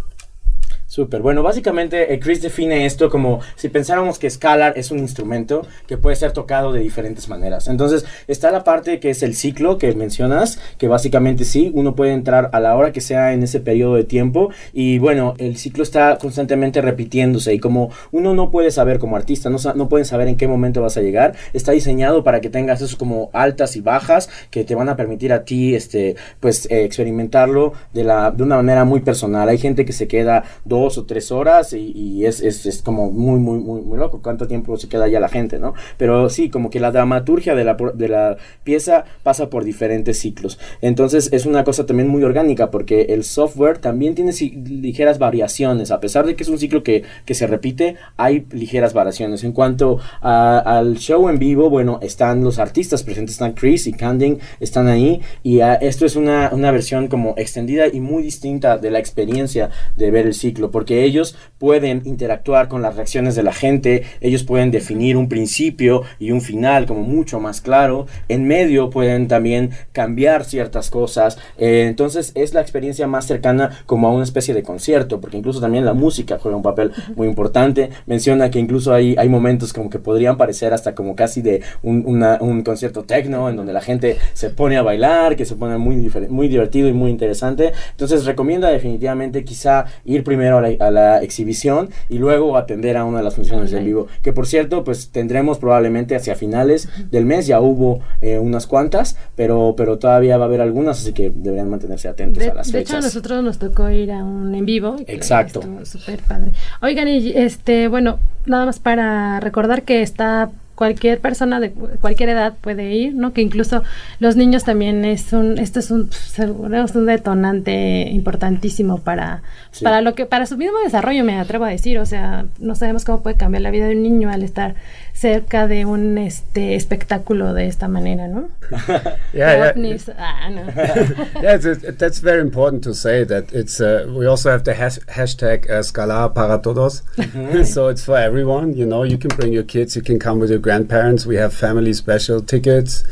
Súper. 0.95 1.23
Bueno, 1.23 1.43
básicamente 1.43 2.15
eh, 2.15 2.21
Chris 2.21 2.41
define 2.41 2.87
esto 2.87 3.11
como 3.11 3.41
si 3.57 3.69
pensáramos 3.69 4.21
que 4.21 4.31
Scalar 4.31 4.75
es 4.77 4.93
un 4.93 5.01
instrumento 5.01 5.67
que 5.89 5.99
puede 5.99 6.15
ser 6.15 6.31
tocado 6.31 6.71
de 6.73 6.79
diferentes 6.79 7.29
maneras. 7.29 7.67
Entonces, 7.67 8.05
está 8.29 8.53
la 8.53 8.63
parte 8.63 9.01
que 9.01 9.11
es 9.11 9.25
el 9.25 9.35
ciclo 9.35 9.77
que 9.77 9.93
mencionas, 9.97 10.61
que 10.79 10.87
básicamente 10.87 11.45
sí, 11.45 11.73
uno 11.75 11.97
puede 11.97 12.13
entrar 12.13 12.49
a 12.53 12.61
la 12.61 12.77
hora 12.77 12.93
que 12.93 13.01
sea 13.01 13.33
en 13.33 13.43
ese 13.43 13.59
periodo 13.59 13.97
de 13.97 14.05
tiempo 14.05 14.51
y 14.73 14.99
bueno, 14.99 15.35
el 15.39 15.57
ciclo 15.57 15.83
está 15.83 16.17
constantemente 16.17 16.81
repitiéndose 16.81 17.53
y 17.53 17.59
como 17.59 17.91
uno 18.13 18.33
no 18.33 18.53
puede 18.53 18.71
saber 18.71 19.01
como 19.01 19.17
artista, 19.17 19.51
no, 19.51 19.59
no 19.75 19.89
pueden 19.89 20.05
saber 20.05 20.29
en 20.29 20.37
qué 20.37 20.47
momento 20.47 20.81
vas 20.81 20.97
a 20.97 21.01
llegar, 21.01 21.35
está 21.55 21.73
diseñado 21.73 22.23
para 22.23 22.41
que 22.41 22.51
tengas 22.51 22.81
esos 22.81 22.95
como 22.95 23.31
altas 23.33 23.75
y 23.75 23.81
bajas 23.81 24.31
que 24.53 24.63
te 24.63 24.77
van 24.77 24.89
a 24.89 24.97
permitir 24.97 25.33
a 25.33 25.45
ti, 25.45 25.75
este, 25.75 26.15
pues, 26.39 26.71
eh, 26.71 26.85
experimentarlo 26.85 27.73
de, 27.93 28.05
la, 28.05 28.31
de 28.31 28.45
una 28.45 28.55
manera 28.55 28.85
muy 28.85 29.01
personal. 29.01 29.49
Hay 29.49 29.59
gente 29.59 29.85
que 29.85 29.93
se 29.93 30.07
queda 30.07 30.45
dos 30.65 30.84
o 30.85 31.05
tres 31.05 31.33
horas 31.33 31.73
y, 31.73 32.25
es, 32.25 32.41
es, 32.41 32.67
es, 32.67 32.83
como 32.83 33.11
muy, 33.11 33.39
muy, 33.39 33.59
muy, 33.59 33.81
muy 33.81 33.99
loco 33.99 34.21
cuánto 34.23 34.47
tiempo 34.47 34.77
se 34.77 34.89
queda 34.89 35.09
ya 35.09 35.21
la 35.21 35.29
gente, 35.29 35.59
¿no? 35.59 35.75
Pero 35.97 36.29
sí, 36.29 36.51
como 36.51 36.71
que 36.71 36.81
la 36.81 36.91
dramaturgia 36.91 37.55
de 37.55 37.65
la, 37.65 37.77
de 37.95 38.09
la 38.09 38.37
pieza 38.63 39.05
pasa 39.23 39.51
por 39.51 39.65
diferentes 39.65 40.19
ciclos. 40.19 40.59
Entonces 40.81 41.31
es 41.33 41.47
una 41.47 41.65
cosa 41.65 41.87
también 41.87 42.09
muy 42.09 42.23
orgánica 42.23 42.71
porque 42.71 43.03
el 43.11 43.25
software 43.25 43.79
también 43.79 44.15
tiene 44.15 44.33
ligeras 44.33 45.19
variaciones, 45.19 45.91
a 45.91 46.01
pesar 46.01 46.27
de 46.27 46.37
que 46.37 46.43
es 46.43 46.49
un 46.49 46.59
ciclo 46.59 46.83
que, 46.83 47.03
que 47.25 47.35
se 47.35 47.47
repite, 47.47 47.97
hay 48.17 48.47
ligeras 48.53 48.93
variaciones. 48.93 49.45
En 49.45 49.53
cuanto 49.53 49.99
al 50.21 50.97
show 50.99 51.29
en 51.29 51.39
vivo, 51.39 51.71
bueno, 51.71 51.99
están 52.03 52.45
los 52.45 52.59
artistas 52.59 53.03
presentes, 53.03 53.35
están 53.35 53.53
Chris 53.53 53.87
y 53.87 53.93
Canding, 53.93 54.39
están 54.61 54.89
ahí 54.89 55.21
y 55.43 55.61
esto 55.61 56.07
es 56.07 56.17
una, 56.17 56.51
una 56.53 56.71
versión 56.71 57.09
como 57.09 57.35
extendida 57.37 57.87
y 57.89 58.01
muy 58.01 58.23
distinta 58.23 58.79
de 58.79 58.91
la 58.91 58.99
experiencia 58.99 59.71
de 59.97 60.11
ver 60.11 60.27
el 60.27 60.35
ciclo 60.35 60.71
porque 60.75 61.05
ellos 61.05 61.37
pueden 61.59 62.03
interactuar 62.05 62.67
con 62.67 62.83
las 62.83 62.97
reacciones 62.97 63.37
de 63.37 63.45
la 63.45 63.53
gente, 63.53 64.03
ellos 64.21 64.43
pueden 64.43 64.73
definir 64.73 65.17
un 65.17 65.29
principio 65.29 66.03
y 66.19 66.33
un 66.33 66.41
final 66.41 66.85
como 66.87 67.03
mucho 67.03 67.39
más 67.39 67.61
claro, 67.61 68.09
en 68.29 68.49
medio 68.49 68.91
pueden 68.91 69.29
también 69.29 69.71
cambiar 69.93 70.45
ciertas 70.45 70.91
cosas, 70.91 71.39
eh, 71.59 71.85
entonces 71.87 72.33
es 72.35 72.55
la 72.55 72.61
experiencia 72.61 73.07
más 73.07 73.25
cercana 73.25 73.71
como 73.87 74.09
a 74.09 74.11
una 74.11 74.25
especie 74.25 74.53
de 74.53 74.65
concierto, 74.65 75.21
porque 75.21 75.37
incluso 75.37 75.61
también 75.61 75.85
la 75.85 75.95
música 75.95 76.41
juega 76.41 76.57
un 76.57 76.65
papel 76.65 76.91
muy 77.15 77.29
importante, 77.29 77.91
menciona 78.07 78.51
que 78.51 78.59
incluso 78.59 78.93
hay, 78.93 79.15
hay 79.17 79.29
momentos 79.29 79.73
como 79.73 79.89
que 79.91 80.01
podrían 80.01 80.37
parecer 80.37 80.75
hasta 80.75 80.97
como 80.97 81.15
casi 81.15 81.41
de 81.41 81.63
un, 81.85 82.05
un 82.05 82.63
concierto 82.65 83.05
techno, 83.05 83.49
en 83.49 83.55
donde 83.55 83.73
la 83.73 83.81
gente 83.81 84.17
se 84.33 84.51
pone 84.51 84.77
a 84.77 84.83
bailar, 84.83 85.37
que 85.37 85.45
se 85.45 85.55
pone 85.55 85.79
muy, 85.79 86.11
muy 86.29 86.49
divertido 86.49 86.89
y 86.89 86.93
muy 86.93 87.13
interesante, 87.13 87.73
entonces 87.93 88.25
recomienda 88.25 88.71
definitivamente 88.71 89.45
quizá 89.45 89.85
ir 90.05 90.25
primero 90.25 90.59
a 90.59 90.64
a 90.65 90.91
la, 90.91 91.23
exhibición 91.23 91.91
y 92.09 92.19
luego 92.19 92.57
atender 92.57 92.97
a 92.97 93.05
una 93.05 93.19
de 93.19 93.25
las 93.25 93.35
funciones 93.35 93.73
en 93.73 93.85
vivo. 93.85 94.09
Que 94.23 94.33
por 94.33 94.47
cierto, 94.47 94.85
pues 94.85 95.11
tendremos 95.11 95.59
probablemente 95.59 96.17
hacia 96.17 96.35
finales 96.35 96.89
del 97.11 97.25
mes, 97.25 97.47
ya 97.47 97.61
hubo 97.61 98.01
eh, 98.21 98.39
unas 98.39 98.67
cuantas, 98.67 99.17
pero, 99.37 99.75
pero 99.77 99.99
todavía 99.99 100.37
va 100.37 100.45
a 100.45 100.47
haber 100.47 100.61
algunas, 100.61 100.99
así 100.99 101.13
que 101.13 101.31
deberían 101.35 101.71
mantenerse 101.71 102.09
atentos 102.09 102.43
a 102.43 102.55
las 102.55 102.67
fechas. 102.67 102.73
De 102.73 102.81
hecho, 102.81 102.97
a 102.97 103.01
nosotros 103.01 103.45
nos 103.45 103.59
tocó 103.59 103.91
ir 103.91 104.13
a 104.13 104.25
un 104.25 104.55
en 104.55 104.65
vivo. 104.65 104.97
Exacto. 105.07 105.63
Súper 105.85 106.21
padre. 106.21 106.53
Oigan, 106.83 107.09
y 107.09 107.33
este, 107.35 107.89
bueno, 107.89 108.19
nada 108.47 108.67
más 108.67 108.79
para 108.79 109.41
recordar 109.41 109.83
que 109.83 110.03
está 110.03 110.51
cualquier 110.75 111.21
persona 111.21 111.61
de 111.61 111.71
cualquier 111.71 112.31
edad 112.31 112.55
puede 112.61 112.93
ir, 112.93 113.15
¿no? 113.15 113.33
Que 113.33 113.43
incluso 113.43 113.83
los 114.19 114.37
niños 114.37 114.65
también 114.65 115.05
es 115.05 115.33
un, 115.33 115.59
esto 115.59 115.79
es 115.79 115.91
un, 115.91 116.11
es 116.11 116.95
un 116.95 117.07
detonante 117.07 118.09
importantísimo 118.11 118.99
para, 118.99 119.43
para 119.83 120.01
lo 120.01 120.15
que, 120.15 120.27
para 120.27 120.47
su 120.47 120.57
mismo 120.57 120.79
desarrollo, 120.85 121.25
me 121.25 121.39
atrevo 121.39 121.65
a 121.65 121.71
decir, 121.71 121.99
o 121.99 122.07
sea, 122.07 122.47
no 122.59 122.75
sabemos 122.75 123.05
cómo 123.05 123.23
puede 123.23 123.37
cambiar 123.37 123.63
la 123.63 123.71
vida 123.71 123.87
de 123.87 123.97
un 123.97 124.03
niño 124.03 124.31
al 124.31 124.43
estar 124.43 124.75
cerca 125.15 125.69
de 125.69 125.87
un 125.87 126.19
este 126.19 126.75
espectáculo 126.75 127.55
de 127.55 127.69
esta 127.69 127.87
manera, 127.87 128.27
¿no? 128.27 128.49
yeah, 129.33 129.73
yeah. 129.75 129.97
Ah, 130.19 130.51
no. 130.51 130.63
yeah, 131.43 131.57
that's 131.57 132.19
very 132.19 132.41
important 132.41 132.83
to 132.83 132.93
say 132.95 133.25
that 133.25 133.53
it's. 133.53 133.81
Uh, 133.81 134.13
we 134.17 134.27
also 134.27 134.51
have 134.51 134.65
the 134.65 134.75
has 134.75 134.99
hashtag 135.07 135.71
uh, 135.71 135.83
Scala 135.83 136.35
para 136.35 136.61
todos, 136.61 137.03
so 137.65 137.89
it's 137.89 138.05
for 138.05 138.19
everyone. 138.19 138.75
You 138.75 138.87
know, 138.87 139.05
you 139.05 139.17
can 139.17 139.31
bring 139.37 139.53
your 139.53 139.63
kids, 139.63 139.95
you 139.95 140.03
can 140.03 140.19
come 140.19 140.41
with 140.41 140.51
your 140.51 140.59
grandparents. 140.65 141.27
We 141.27 141.37
have 141.37 141.53
family 141.53 141.93
special 141.93 142.41
tickets. 142.41 143.05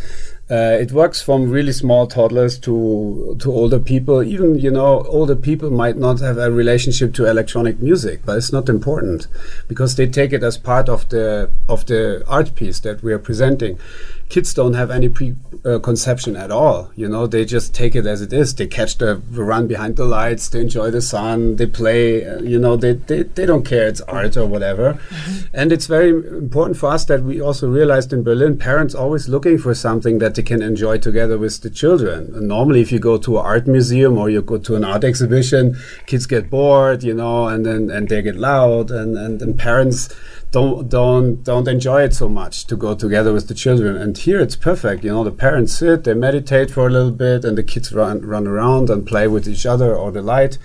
Uh, 0.50 0.76
it 0.78 0.92
works 0.92 1.22
from 1.22 1.48
really 1.48 1.72
small 1.72 2.06
toddlers 2.06 2.58
to 2.58 3.36
to 3.40 3.50
older 3.50 3.78
people. 3.78 4.22
Even 4.22 4.58
you 4.58 4.70
know, 4.70 5.02
older 5.04 5.36
people 5.36 5.70
might 5.70 5.96
not 5.96 6.20
have 6.20 6.36
a 6.36 6.50
relationship 6.50 7.14
to 7.14 7.26
electronic 7.26 7.80
music, 7.80 8.20
but 8.26 8.36
it's 8.36 8.52
not 8.52 8.68
important 8.68 9.28
because 9.68 9.96
they 9.96 10.06
take 10.06 10.32
it 10.32 10.42
as 10.42 10.58
part 10.58 10.88
of 10.88 11.08
the 11.08 11.50
of 11.68 11.86
the 11.86 12.22
art 12.26 12.54
piece 12.54 12.80
that 12.80 13.02
we 13.02 13.12
are 13.12 13.18
presenting 13.18 13.78
kids 14.32 14.54
don't 14.54 14.72
have 14.72 14.90
any 14.90 15.10
preconception 15.10 16.36
uh, 16.36 16.44
at 16.44 16.50
all. 16.50 16.90
You 16.96 17.06
know, 17.06 17.26
they 17.26 17.44
just 17.44 17.74
take 17.74 17.94
it 17.94 18.06
as 18.06 18.22
it 18.22 18.32
is. 18.32 18.54
They 18.54 18.66
catch 18.66 18.96
the, 18.96 19.16
run 19.30 19.66
behind 19.66 19.96
the 19.96 20.06
lights. 20.06 20.48
They 20.48 20.62
enjoy 20.62 20.90
the 20.90 21.02
sun. 21.02 21.56
They 21.56 21.66
play. 21.66 22.26
Uh, 22.26 22.40
you 22.40 22.58
know, 22.58 22.76
they, 22.76 22.94
they 22.94 23.24
they 23.24 23.44
don't 23.44 23.64
care. 23.64 23.86
It's 23.86 24.00
art 24.02 24.36
or 24.36 24.46
whatever. 24.46 24.94
Mm-hmm. 24.94 25.46
And 25.52 25.70
it's 25.70 25.86
very 25.86 26.10
important 26.10 26.78
for 26.78 26.88
us 26.90 27.04
that 27.06 27.22
we 27.22 27.42
also 27.42 27.68
realized 27.68 28.12
in 28.12 28.22
Berlin, 28.22 28.56
parents 28.56 28.94
always 28.94 29.28
looking 29.28 29.58
for 29.58 29.74
something 29.74 30.18
that 30.18 30.31
they 30.34 30.42
can 30.42 30.62
enjoy 30.62 30.98
together 30.98 31.38
with 31.38 31.60
the 31.60 31.70
children. 31.70 32.32
And 32.34 32.48
normally, 32.48 32.80
if 32.80 32.92
you 32.92 32.98
go 32.98 33.18
to 33.18 33.38
an 33.38 33.44
art 33.44 33.66
museum 33.66 34.18
or 34.18 34.30
you 34.30 34.42
go 34.42 34.58
to 34.58 34.76
an 34.76 34.84
art 34.84 35.04
exhibition, 35.04 35.76
kids 36.06 36.26
get 36.26 36.50
bored. 36.50 37.02
You 37.02 37.14
know, 37.14 37.48
and 37.48 37.64
then 37.66 37.90
and 37.90 38.08
they 38.08 38.22
get 38.22 38.36
loud, 38.36 38.90
and 38.90 39.16
and, 39.16 39.40
and 39.42 39.58
parents 39.58 40.14
don't 40.52 40.88
don't 40.88 41.42
don't 41.42 41.66
enjoy 41.66 42.02
it 42.02 42.14
so 42.14 42.28
much 42.28 42.66
to 42.66 42.76
go 42.76 42.94
together 42.94 43.32
with 43.32 43.48
the 43.48 43.54
children. 43.54 43.96
And 43.96 44.16
here 44.16 44.40
it's 44.40 44.56
perfect. 44.56 45.02
You 45.04 45.10
know, 45.10 45.24
the 45.24 45.30
parents 45.30 45.74
sit, 45.74 46.04
they 46.04 46.14
meditate 46.14 46.70
for 46.70 46.86
a 46.86 46.90
little 46.90 47.10
bit, 47.10 47.44
and 47.44 47.56
the 47.56 47.62
kids 47.62 47.92
run 47.92 48.20
run 48.20 48.46
around 48.46 48.90
and 48.90 49.06
play 49.06 49.26
with 49.26 49.48
each 49.48 49.66
other 49.66 49.96
or 49.96 50.12
the 50.12 50.22
light. 50.22 50.58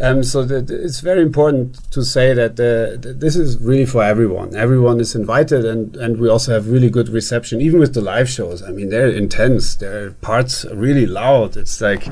Um, 0.00 0.22
so 0.22 0.44
that 0.44 0.70
it's 0.70 1.00
very 1.00 1.22
important 1.22 1.90
to 1.90 2.04
say 2.04 2.32
that 2.32 2.52
uh, 2.52 3.00
this 3.16 3.34
is 3.34 3.58
really 3.58 3.84
for 3.84 4.04
everyone. 4.04 4.54
Everyone 4.54 5.00
is 5.00 5.16
invited, 5.16 5.64
and 5.64 5.96
and 5.96 6.20
we 6.20 6.28
also 6.28 6.52
have 6.52 6.68
really 6.68 6.88
good 6.88 7.08
reception, 7.08 7.60
even 7.60 7.80
with 7.80 7.94
the 7.94 8.00
live 8.00 8.28
shows. 8.28 8.62
I 8.62 8.70
mean, 8.70 8.90
they're 8.90 9.10
intense. 9.10 9.74
Their 9.74 10.12
parts 10.12 10.64
are 10.64 10.76
really 10.76 11.06
loud. 11.06 11.56
It's 11.56 11.80
like 11.80 12.06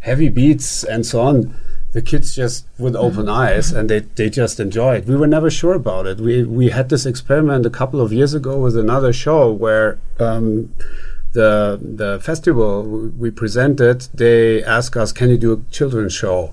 heavy 0.00 0.28
beats 0.28 0.84
and 0.84 1.04
so 1.04 1.20
on 1.20 1.54
the 1.96 2.02
kids 2.02 2.36
just 2.36 2.66
with 2.78 2.94
open 2.94 3.26
eyes 3.26 3.72
and 3.72 3.88
they, 3.88 4.00
they 4.00 4.28
just 4.28 4.60
enjoy 4.60 4.96
it. 4.96 5.06
We 5.06 5.16
were 5.16 5.26
never 5.26 5.50
sure 5.50 5.72
about 5.72 6.06
it. 6.06 6.20
We 6.20 6.44
we 6.44 6.68
had 6.68 6.90
this 6.90 7.06
experiment 7.06 7.64
a 7.64 7.70
couple 7.70 8.02
of 8.02 8.12
years 8.12 8.34
ago 8.34 8.58
with 8.58 8.76
another 8.76 9.14
show 9.14 9.50
where 9.50 9.98
um, 10.20 10.74
the 11.40 11.78
the 12.02 12.18
festival 12.28 12.70
we 13.22 13.30
presented 13.30 13.98
they 14.22 14.64
asked 14.76 14.96
us, 14.96 15.10
"Can 15.12 15.28
you 15.32 15.38
do 15.46 15.52
a 15.52 15.58
children's 15.78 16.14
show?" 16.22 16.52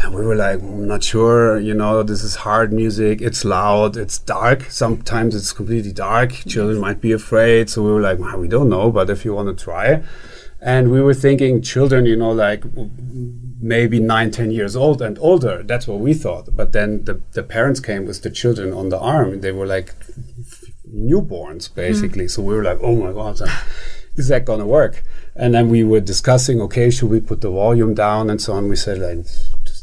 And 0.00 0.14
we 0.14 0.22
were 0.28 0.34
like, 0.46 0.60
not 0.62 1.02
sure. 1.04 1.58
You 1.68 1.74
know, 1.80 2.02
this 2.02 2.22
is 2.28 2.34
hard 2.46 2.72
music. 2.72 3.22
It's 3.28 3.44
loud. 3.44 3.96
It's 3.96 4.18
dark. 4.18 4.60
Sometimes 4.70 5.34
it's 5.38 5.52
completely 5.52 5.92
dark. 5.92 6.30
Children 6.54 6.78
might 6.80 7.00
be 7.00 7.12
afraid. 7.12 7.70
So 7.70 7.82
we 7.82 7.92
were 7.92 8.00
like, 8.00 8.18
well, 8.18 8.38
we 8.44 8.48
don't 8.48 8.68
know. 8.68 8.90
But 8.90 9.08
if 9.08 9.24
you 9.24 9.32
want 9.34 9.48
to 9.56 9.64
try, 9.64 10.02
and 10.60 10.90
we 10.90 11.00
were 11.00 11.14
thinking, 11.26 11.62
children, 11.62 12.06
you 12.06 12.16
know, 12.16 12.32
like 12.32 12.64
maybe 13.60 13.98
nine, 14.00 14.30
ten 14.30 14.50
years 14.50 14.74
old 14.74 15.00
and 15.00 15.18
older. 15.18 15.62
That's 15.62 15.86
what 15.86 16.00
we 16.00 16.12
thought. 16.14 16.46
But 16.60 16.72
then 16.72 17.04
the, 17.04 17.20
the 17.32 17.42
parents 17.42 17.80
came 17.80 18.04
with 18.06 18.22
the 18.22 18.30
children 18.30 18.72
on 18.72 18.88
the 18.88 18.98
arm. 18.98 19.40
They 19.40 19.52
were 19.52 19.66
like 19.76 19.94
newborns, 20.92 21.64
basically. 21.74 22.26
Mm. 22.26 22.30
So 22.30 22.42
we 22.42 22.54
were 22.54 22.64
like, 22.64 22.80
oh 22.82 22.96
my 22.96 23.12
God, 23.12 23.40
is 24.16 24.28
that 24.28 24.44
going 24.44 24.60
to 24.60 24.66
work? 24.66 25.02
And 25.34 25.54
then 25.54 25.68
we 25.68 25.82
were 25.82 26.00
discussing, 26.00 26.60
okay, 26.60 26.90
should 26.90 27.10
we 27.10 27.20
put 27.20 27.40
the 27.40 27.50
volume 27.50 27.94
down 27.94 28.30
and 28.30 28.40
so 28.40 28.52
on? 28.52 28.68
We 28.68 28.76
said, 28.76 28.98
like, 28.98 29.26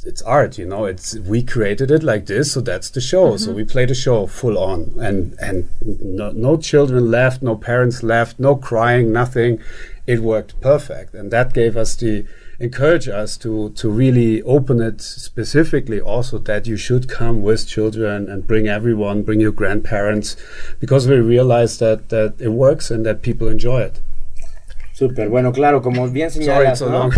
it's 0.03 0.21
art, 0.23 0.57
you 0.57 0.65
know. 0.65 0.85
It's 0.85 1.15
we 1.19 1.43
created 1.43 1.91
it 1.91 2.03
like 2.03 2.25
this, 2.25 2.53
so 2.53 2.61
that's 2.61 2.89
the 2.89 3.01
show. 3.01 3.29
Mm-hmm. 3.29 3.37
So 3.37 3.53
we 3.53 3.63
played 3.63 3.89
the 3.89 3.95
show 3.95 4.25
full 4.27 4.57
on, 4.57 4.93
and 4.99 5.35
and 5.39 5.69
no, 5.81 6.31
no, 6.31 6.57
children 6.57 7.11
left, 7.11 7.41
no 7.41 7.55
parents 7.55 8.01
left, 8.01 8.39
no 8.39 8.55
crying, 8.55 9.11
nothing. 9.11 9.59
It 10.07 10.19
worked 10.19 10.59
perfect, 10.61 11.13
and 11.13 11.31
that 11.31 11.53
gave 11.53 11.77
us 11.77 11.95
the 11.95 12.25
encourage 12.59 13.07
us 13.07 13.37
to 13.37 13.71
to 13.71 13.89
really 13.89 14.41
open 14.43 14.81
it 14.81 15.01
specifically 15.01 15.99
also 15.99 16.37
that 16.37 16.67
you 16.67 16.77
should 16.77 17.09
come 17.09 17.41
with 17.41 17.67
children 17.67 18.29
and 18.29 18.45
bring 18.45 18.67
everyone 18.67 19.23
bring 19.23 19.39
your 19.39 19.51
grandparents 19.51 20.35
because 20.79 21.07
we 21.07 21.15
realize 21.15 21.79
that 21.79 22.09
that 22.09 22.35
it 22.39 22.49
works 22.49 22.91
and 22.91 23.03
that 23.03 23.23
people 23.23 23.47
enjoy 23.47 23.81
it 23.81 23.99
Súper, 25.01 25.29
bueno, 25.29 25.51
claro, 25.51 25.81
como 25.81 26.07
bien 26.09 26.29
señalas, 26.29 26.79
¿no? 26.79 27.09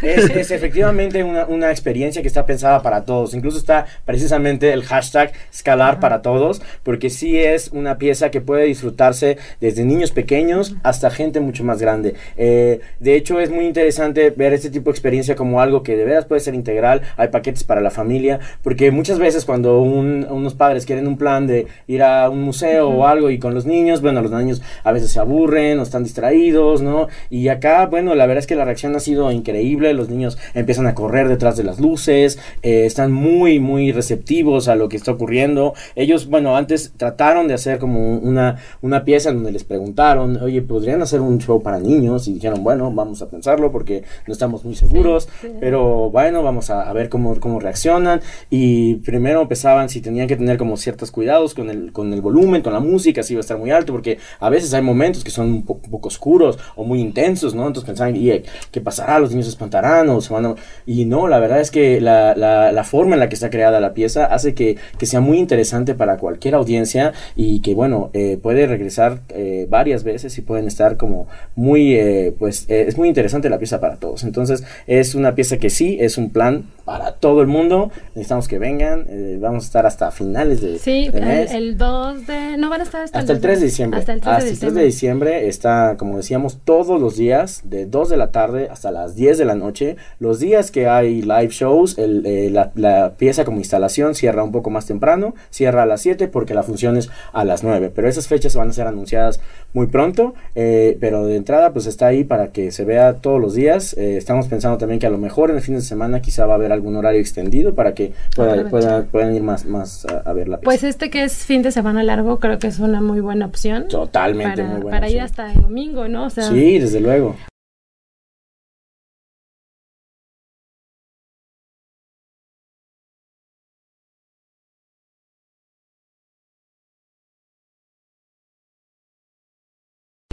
es, 0.00 0.50
efectivamente 0.50 1.22
una, 1.22 1.44
una, 1.44 1.70
experiencia 1.70 2.22
que 2.22 2.28
está 2.28 2.46
pensada 2.46 2.80
para 2.80 3.04
todos. 3.04 3.34
Incluso 3.34 3.58
está 3.58 3.84
precisamente 4.06 4.72
el 4.72 4.82
hashtag 4.82 5.30
escalar 5.52 6.00
para 6.00 6.22
todos, 6.22 6.62
porque 6.82 7.10
sí 7.10 7.38
es 7.38 7.68
una 7.68 7.98
pieza 7.98 8.30
que 8.30 8.40
puede 8.40 8.64
disfrutarse 8.64 9.36
desde 9.60 9.84
niños 9.84 10.10
pequeños 10.10 10.74
hasta 10.82 11.10
gente 11.10 11.38
mucho 11.40 11.64
más 11.64 11.82
grande. 11.82 12.14
Eh, 12.38 12.80
de 12.98 13.14
hecho, 13.14 13.40
es 13.40 13.50
muy 13.50 13.66
interesante 13.66 14.30
ver 14.30 14.54
este 14.54 14.70
tipo 14.70 14.86
de 14.86 14.92
experiencia 14.92 15.36
como 15.36 15.60
algo 15.60 15.82
que 15.82 15.98
de 15.98 16.04
veras 16.06 16.24
puede 16.24 16.40
ser 16.40 16.54
integral. 16.54 17.02
Hay 17.18 17.28
paquetes 17.28 17.62
para 17.64 17.82
la 17.82 17.90
familia, 17.90 18.40
porque 18.62 18.90
muchas 18.90 19.18
veces 19.18 19.44
cuando 19.44 19.82
unos 19.82 20.54
padres 20.54 20.86
quieren 20.86 21.06
un 21.06 21.18
plan 21.18 21.46
de 21.46 21.66
ir 21.88 22.02
a 22.02 22.30
un 22.30 22.40
museo 22.40 22.88
o 22.88 23.06
algo 23.06 23.28
y 23.28 23.38
con 23.38 23.52
los 23.52 23.66
niños, 23.66 24.00
bueno, 24.00 24.22
los 24.22 24.30
niños 24.30 24.62
a 24.82 24.92
veces 24.92 25.10
se 25.10 25.20
aburren 25.20 25.78
o 25.78 25.82
están 25.82 26.02
distraídos, 26.02 26.85
y 27.30 27.48
acá, 27.48 27.86
bueno, 27.86 28.14
la 28.14 28.26
verdad 28.26 28.40
es 28.40 28.46
que 28.46 28.56
la 28.56 28.64
reacción 28.64 28.94
ha 28.96 29.00
sido 29.00 29.30
increíble, 29.30 29.92
los 29.94 30.08
niños 30.08 30.38
empiezan 30.54 30.86
a 30.86 30.94
correr 30.94 31.28
detrás 31.28 31.56
de 31.56 31.64
las 31.64 31.80
luces, 31.80 32.38
eh, 32.62 32.86
están 32.86 33.12
muy, 33.12 33.60
muy 33.60 33.92
receptivos 33.92 34.68
a 34.68 34.76
lo 34.76 34.88
que 34.88 34.96
está 34.96 35.12
ocurriendo. 35.12 35.74
Ellos, 35.94 36.28
bueno, 36.28 36.56
antes 36.56 36.92
trataron 36.96 37.48
de 37.48 37.54
hacer 37.54 37.78
como 37.78 38.18
una, 38.18 38.56
una 38.82 39.04
pieza 39.04 39.32
donde 39.32 39.52
les 39.52 39.64
preguntaron, 39.64 40.36
oye, 40.42 40.62
¿podrían 40.62 41.02
hacer 41.02 41.20
un 41.20 41.38
show 41.38 41.62
para 41.62 41.78
niños? 41.78 42.28
Y 42.28 42.34
dijeron, 42.34 42.62
bueno, 42.62 42.92
vamos 42.92 43.22
a 43.22 43.28
pensarlo 43.28 43.72
porque 43.72 44.04
no 44.26 44.32
estamos 44.32 44.64
muy 44.64 44.74
seguros, 44.74 45.28
pero 45.60 46.10
bueno, 46.10 46.42
vamos 46.42 46.70
a, 46.70 46.92
ver 46.92 47.08
cómo, 47.08 47.38
cómo 47.40 47.60
reaccionan. 47.60 48.20
Y 48.50 48.96
primero 48.96 49.42
empezaban 49.42 49.88
si 49.88 50.00
tenían 50.00 50.28
que 50.28 50.36
tener 50.36 50.56
como 50.56 50.76
ciertos 50.76 51.10
cuidados 51.10 51.54
con 51.54 51.70
el, 51.70 51.92
con 51.92 52.12
el 52.12 52.20
volumen, 52.20 52.62
con 52.62 52.72
la 52.72 52.80
música, 52.80 53.22
si 53.22 53.34
iba 53.34 53.40
a 53.40 53.42
estar 53.42 53.58
muy 53.58 53.70
alto, 53.70 53.92
porque 53.92 54.18
a 54.40 54.50
veces 54.50 54.72
hay 54.74 54.82
momentos 54.82 55.24
que 55.24 55.30
son 55.30 55.46
un, 55.46 55.64
un 55.66 55.90
poco 55.90 56.08
oscuros 56.08 56.58
o 56.76 56.84
muy 56.84 57.00
intensos, 57.00 57.54
¿no? 57.54 57.66
Entonces 57.66 57.86
pensaban, 57.86 58.14
¿y 58.14 58.42
qué 58.70 58.80
pasará? 58.80 59.18
¿Los 59.18 59.30
niños 59.30 59.46
se 59.46 59.50
espantarán? 59.50 60.08
O 60.10 60.20
se 60.20 60.32
van 60.32 60.46
a... 60.46 60.54
Y 60.84 61.06
no, 61.06 61.26
la 61.26 61.40
verdad 61.40 61.60
es 61.60 61.70
que 61.70 62.00
la, 62.00 62.34
la, 62.36 62.70
la, 62.70 62.84
forma 62.84 63.14
en 63.14 63.20
la 63.20 63.28
que 63.28 63.34
está 63.34 63.50
creada 63.50 63.80
la 63.80 63.94
pieza 63.94 64.26
hace 64.26 64.54
que, 64.54 64.76
que, 64.98 65.06
sea 65.06 65.20
muy 65.20 65.38
interesante 65.38 65.94
para 65.94 66.18
cualquier 66.18 66.54
audiencia 66.54 67.12
y 67.34 67.60
que, 67.60 67.74
bueno, 67.74 68.10
eh, 68.12 68.38
puede 68.40 68.66
regresar 68.66 69.20
eh, 69.30 69.66
varias 69.68 70.04
veces 70.04 70.36
y 70.36 70.42
pueden 70.42 70.66
estar 70.66 70.96
como 70.96 71.26
muy, 71.54 71.94
eh, 71.94 72.34
pues, 72.38 72.66
es 72.68 72.98
muy 72.98 73.08
interesante 73.08 73.48
la 73.48 73.58
pieza 73.58 73.80
para 73.80 73.96
todos. 73.96 74.24
Entonces, 74.24 74.62
es 74.86 75.14
una 75.14 75.34
pieza 75.34 75.56
que 75.56 75.70
sí, 75.70 75.96
es 75.98 76.18
un 76.18 76.30
plan 76.30 76.66
para 76.84 77.12
todo 77.12 77.40
el 77.40 77.46
mundo. 77.46 77.90
Necesitamos 78.14 78.48
que 78.48 78.58
vengan. 78.58 79.06
vamos 79.40 79.64
a 79.64 79.66
estar 79.66 79.86
hasta 79.86 80.10
finales 80.10 80.60
de, 80.60 80.78
sí, 80.78 81.10
El, 81.12 81.78
2 81.78 82.26
de... 82.26 82.56
No 82.58 82.68
van 82.68 82.82
a 82.82 82.84
estar 82.84 83.02
hasta, 83.02 83.20
el 83.20 83.40
3 83.40 83.60
de 83.60 83.66
diciembre. 83.66 83.98
Hasta 83.98 84.12
el 84.12 84.20
3 84.20 84.44
de 84.44 84.50
diciembre. 84.50 84.80
de 84.80 84.86
diciembre 84.86 85.48
está, 85.48 85.96
como 85.98 86.18
decíamos, 86.18 86.58
todos 86.66 87.00
los 87.00 87.16
días, 87.16 87.62
de 87.64 87.86
2 87.86 88.08
de 88.08 88.16
la 88.16 88.32
tarde 88.32 88.68
hasta 88.72 88.90
las 88.90 89.14
10 89.14 89.38
de 89.38 89.44
la 89.44 89.54
noche. 89.54 89.96
Los 90.18 90.40
días 90.40 90.72
que 90.72 90.88
hay 90.88 91.22
live 91.22 91.50
shows, 91.50 91.96
el, 91.96 92.26
eh, 92.26 92.50
la, 92.50 92.72
la, 92.74 93.12
pieza 93.16 93.44
como 93.44 93.58
instalación 93.58 94.16
cierra 94.16 94.42
un 94.42 94.50
poco 94.50 94.68
más 94.68 94.84
temprano, 94.84 95.36
cierra 95.50 95.84
a 95.84 95.86
las 95.86 96.00
7 96.00 96.26
porque 96.26 96.54
la 96.54 96.64
función 96.64 96.96
es 96.96 97.08
a 97.32 97.44
las 97.44 97.62
9. 97.62 97.92
Pero 97.94 98.08
esas 98.08 98.26
fechas 98.26 98.56
van 98.56 98.70
a 98.70 98.72
ser 98.72 98.88
anunciadas 98.88 99.38
muy 99.74 99.86
pronto, 99.86 100.34
eh, 100.56 100.98
pero 101.00 101.24
de 101.24 101.36
entrada 101.36 101.72
pues 101.72 101.86
está 101.86 102.08
ahí 102.08 102.24
para 102.24 102.48
que 102.48 102.72
se 102.72 102.84
vea 102.84 103.14
todos 103.14 103.40
los 103.40 103.54
días. 103.54 103.94
Eh, 103.96 104.16
estamos 104.16 104.48
pensando 104.48 104.76
también 104.76 104.98
que 104.98 105.06
a 105.06 105.10
lo 105.10 105.18
mejor 105.18 105.50
en 105.50 105.56
el 105.56 105.62
fin 105.62 105.76
de 105.76 105.82
semana 105.82 106.20
quizá 106.20 106.46
va 106.46 106.54
a 106.54 106.56
haber 106.56 106.72
algún 106.72 106.96
horario 106.96 107.20
extendido 107.20 107.76
para 107.76 107.94
que 107.94 108.12
pueda, 108.34 108.68
pueda, 108.68 109.04
puedan 109.04 109.36
ir 109.36 109.42
más, 109.44 109.66
más 109.66 110.04
a, 110.06 110.28
a, 110.28 110.32
ver 110.32 110.48
la 110.48 110.56
pieza. 110.58 110.64
Pues 110.64 110.82
este 110.82 111.10
que 111.10 111.22
es 111.22 111.44
fin 111.44 111.62
de 111.62 111.70
semana 111.70 112.02
largo 112.02 112.40
creo 112.40 112.58
que 112.58 112.66
es 112.66 112.80
una 112.80 113.00
muy 113.00 113.20
buena 113.20 113.46
opción. 113.46 113.86
Totalmente, 113.86 114.62
para, 114.62 114.68
muy 114.68 114.82
buena 114.82 114.96
Para 114.96 115.06
opción. 115.06 115.16
ir 115.16 115.22
hasta 115.22 115.52
el 115.52 115.62
domingo, 115.62 116.08
¿no? 116.08 116.26
O 116.26 116.30
sea, 116.30 116.45
Sí, 116.50 116.78
desde 116.78 117.00
luego. 117.00 117.36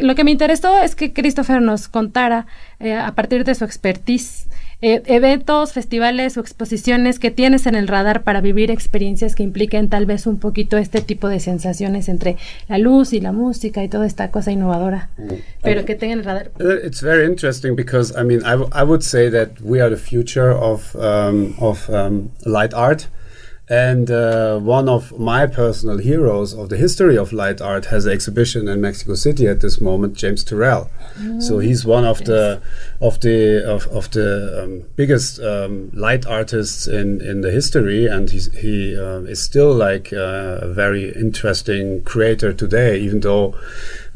Lo 0.04 0.16
que 0.16 0.24
me 0.24 0.32
interesó 0.32 0.80
es 0.80 0.96
que 0.96 1.14
Christopher 1.14 1.62
nos 1.62 1.88
contara, 1.88 2.46
eh, 2.80 2.94
a 2.94 3.14
partir 3.16 3.46
de 3.46 3.56
su 3.56 3.64
expertise, 3.64 4.50
eh, 4.86 5.02
eventos, 5.06 5.72
festivales 5.72 6.36
o 6.36 6.42
exposiciones 6.42 7.18
que 7.18 7.32
tienes 7.32 7.68
en 7.68 7.76
el 7.76 7.88
radar 7.88 8.24
para 8.24 8.42
vivir 8.42 8.70
experiencias 8.70 9.34
que 9.34 9.42
impliquen 9.42 9.88
tal 9.88 10.06
vez 10.06 10.28
un 10.28 10.40
poquito 10.40 10.78
este 10.78 11.00
tipo 11.00 11.30
de 11.30 11.40
sensaciones 11.40 12.10
entre 12.10 12.36
la 12.68 12.78
luz 12.78 13.14
y 13.14 13.22
la 13.22 13.32
música 13.32 13.82
y 13.82 13.88
toda 13.88 14.06
esta 14.06 14.30
cosa 14.30 14.52
innovadora, 14.52 15.10
pero 15.62 15.86
que 15.86 15.96
tengan 15.96 16.20
el 16.20 16.26
radar. 16.26 16.52
It's 16.84 17.02
very 17.02 17.26
interesting 17.26 17.78
because 17.78 18.14
I 18.20 18.26
mean 18.26 18.42
I, 18.42 18.56
I 18.78 18.84
would 18.84 19.04
say 19.04 19.30
that 19.30 19.62
we 19.62 19.80
are 19.80 19.90
the 19.90 19.96
future 19.96 20.52
of 20.52 20.94
um, 20.98 21.56
of 21.60 21.90
um, 21.90 22.32
light 22.44 22.74
art. 22.74 23.08
And 23.70 24.12
uh, 24.12 24.60
one 24.60 24.90
of 24.90 25.18
my 25.18 25.48
personal 25.48 25.98
heroes 25.98 26.54
of 26.54 26.68
the 26.68 26.76
history 26.76 27.18
of 27.18 27.32
light 27.32 27.62
art 27.62 27.86
has 27.86 28.06
an 28.06 28.12
exhibition 28.12 28.68
in 28.68 28.82
Mexico 28.82 29.16
City 29.16 29.48
at 29.48 29.62
this 29.62 29.80
moment, 29.80 30.18
James 30.18 30.44
Turrell. 30.44 30.90
Mm. 31.16 31.42
So 31.42 31.60
he's 31.60 31.86
one 31.86 32.04
of 32.04 32.20
yes. 32.20 32.28
the 32.28 32.62
of 33.00 33.22
the 33.22 33.64
of, 33.66 33.88
of 33.88 34.12
the 34.12 34.64
um, 34.64 34.84
biggest 34.98 35.40
um, 35.40 35.92
light 35.94 36.26
artists 36.26 36.88
in, 36.88 37.22
in 37.22 37.40
the 37.40 37.52
history, 37.52 38.06
and 38.06 38.30
he's, 38.30 38.54
he 38.54 38.98
uh, 38.98 39.22
is 39.22 39.42
still 39.42 39.74
like 39.74 40.12
uh, 40.12 40.60
a 40.62 40.74
very 40.74 41.14
interesting 41.16 42.04
creator 42.04 42.52
today, 42.52 43.00
even 43.00 43.22
though 43.22 43.56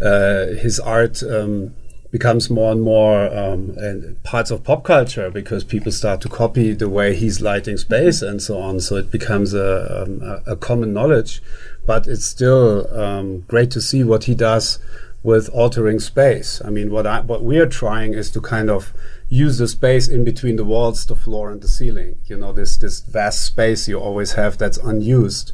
uh, 0.02 0.48
his 0.48 0.78
art. 0.78 1.24
Um, 1.24 1.74
becomes 2.18 2.50
more 2.50 2.72
and 2.72 2.82
more 2.82 3.28
um, 3.38 3.76
and 3.78 4.22
parts 4.24 4.50
of 4.50 4.64
pop 4.64 4.84
culture 4.84 5.30
because 5.30 5.64
people 5.64 5.92
start 5.92 6.20
to 6.20 6.28
copy 6.28 6.74
the 6.74 6.90
way 6.90 7.16
he's 7.16 7.42
lighting 7.42 7.78
space 7.78 8.24
and 8.24 8.42
so 8.42 8.58
on. 8.58 8.80
So 8.80 8.96
it 8.96 9.12
becomes 9.12 9.54
a, 9.54 10.02
um, 10.02 10.42
a, 10.48 10.56
common 10.56 10.94
knowledge, 10.94 11.44
but 11.86 12.08
it's 12.08 12.26
still 12.26 12.92
um, 13.00 13.42
great 13.42 13.70
to 13.72 13.82
see 13.82 14.04
what 14.04 14.24
he 14.24 14.34
does 14.34 14.80
with 15.24 15.50
altering 15.50 16.00
space. 16.00 16.62
I 16.64 16.70
mean, 16.70 16.92
what 16.92 17.06
I, 17.08 17.22
what 17.22 17.44
we 17.44 17.58
are 17.60 17.68
trying 17.68 18.14
is 18.14 18.30
to 18.32 18.42
kind 18.42 18.70
of 18.70 18.94
use 19.30 19.58
the 19.58 19.68
space 19.68 20.08
in 20.08 20.24
between 20.24 20.56
the 20.56 20.64
walls, 20.64 21.06
the 21.06 21.16
floor, 21.16 21.52
and 21.52 21.62
the 21.62 21.68
ceiling. 21.68 22.18
You 22.26 22.38
know, 22.38 22.54
this 22.54 22.78
this 22.78 23.02
vast 23.02 23.42
space 23.42 23.88
you 23.88 24.00
always 24.00 24.34
have 24.34 24.58
that's 24.58 24.78
unused. 24.78 25.52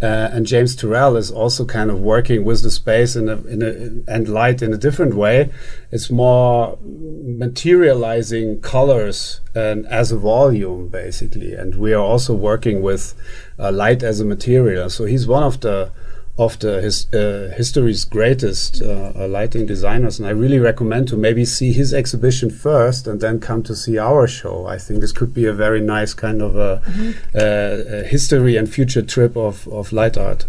Uh, 0.00 0.28
and 0.30 0.44
James 0.44 0.76
Turrell 0.76 1.16
is 1.16 1.30
also 1.30 1.64
kind 1.64 1.90
of 1.90 2.00
working 2.00 2.44
with 2.44 2.62
the 2.62 2.70
space 2.70 3.16
in 3.16 3.30
a, 3.30 3.36
in 3.46 3.62
a, 3.62 4.12
and 4.12 4.28
light 4.28 4.60
in 4.60 4.74
a 4.74 4.76
different 4.76 5.14
way. 5.14 5.50
It's 5.90 6.10
more 6.10 6.78
materializing 6.82 8.60
colors 8.60 9.40
and 9.54 9.86
as 9.86 10.12
a 10.12 10.18
volume, 10.18 10.88
basically. 10.88 11.54
And 11.54 11.76
we 11.76 11.94
are 11.94 12.02
also 12.02 12.34
working 12.34 12.82
with 12.82 13.14
uh, 13.58 13.72
light 13.72 14.02
as 14.02 14.20
a 14.20 14.24
material. 14.26 14.90
So 14.90 15.06
he's 15.06 15.26
one 15.26 15.42
of 15.42 15.60
the 15.62 15.90
of 16.38 16.58
the 16.58 16.82
his, 16.82 17.12
uh, 17.14 17.52
history's 17.56 18.04
greatest 18.04 18.82
uh, 18.82 19.26
lighting 19.26 19.64
designers, 19.66 20.18
and 20.18 20.28
I 20.28 20.32
really 20.32 20.58
recommend 20.58 21.08
to 21.08 21.16
maybe 21.16 21.44
see 21.44 21.72
his 21.72 21.94
exhibition 21.94 22.50
first 22.50 23.06
and 23.06 23.20
then 23.20 23.40
come 23.40 23.62
to 23.64 23.74
see 23.74 23.98
our 23.98 24.26
show. 24.26 24.66
I 24.66 24.78
think 24.78 25.00
this 25.00 25.12
could 25.12 25.32
be 25.32 25.46
a 25.46 25.52
very 25.52 25.80
nice 25.80 26.12
kind 26.12 26.42
of 26.42 26.56
a, 26.56 26.82
mm-hmm. 26.84 27.10
uh, 27.34 28.00
a 28.00 28.04
history 28.04 28.56
and 28.56 28.68
future 28.68 29.02
trip 29.02 29.36
of, 29.36 29.66
of 29.68 29.92
light 29.92 30.18
art. 30.18 30.44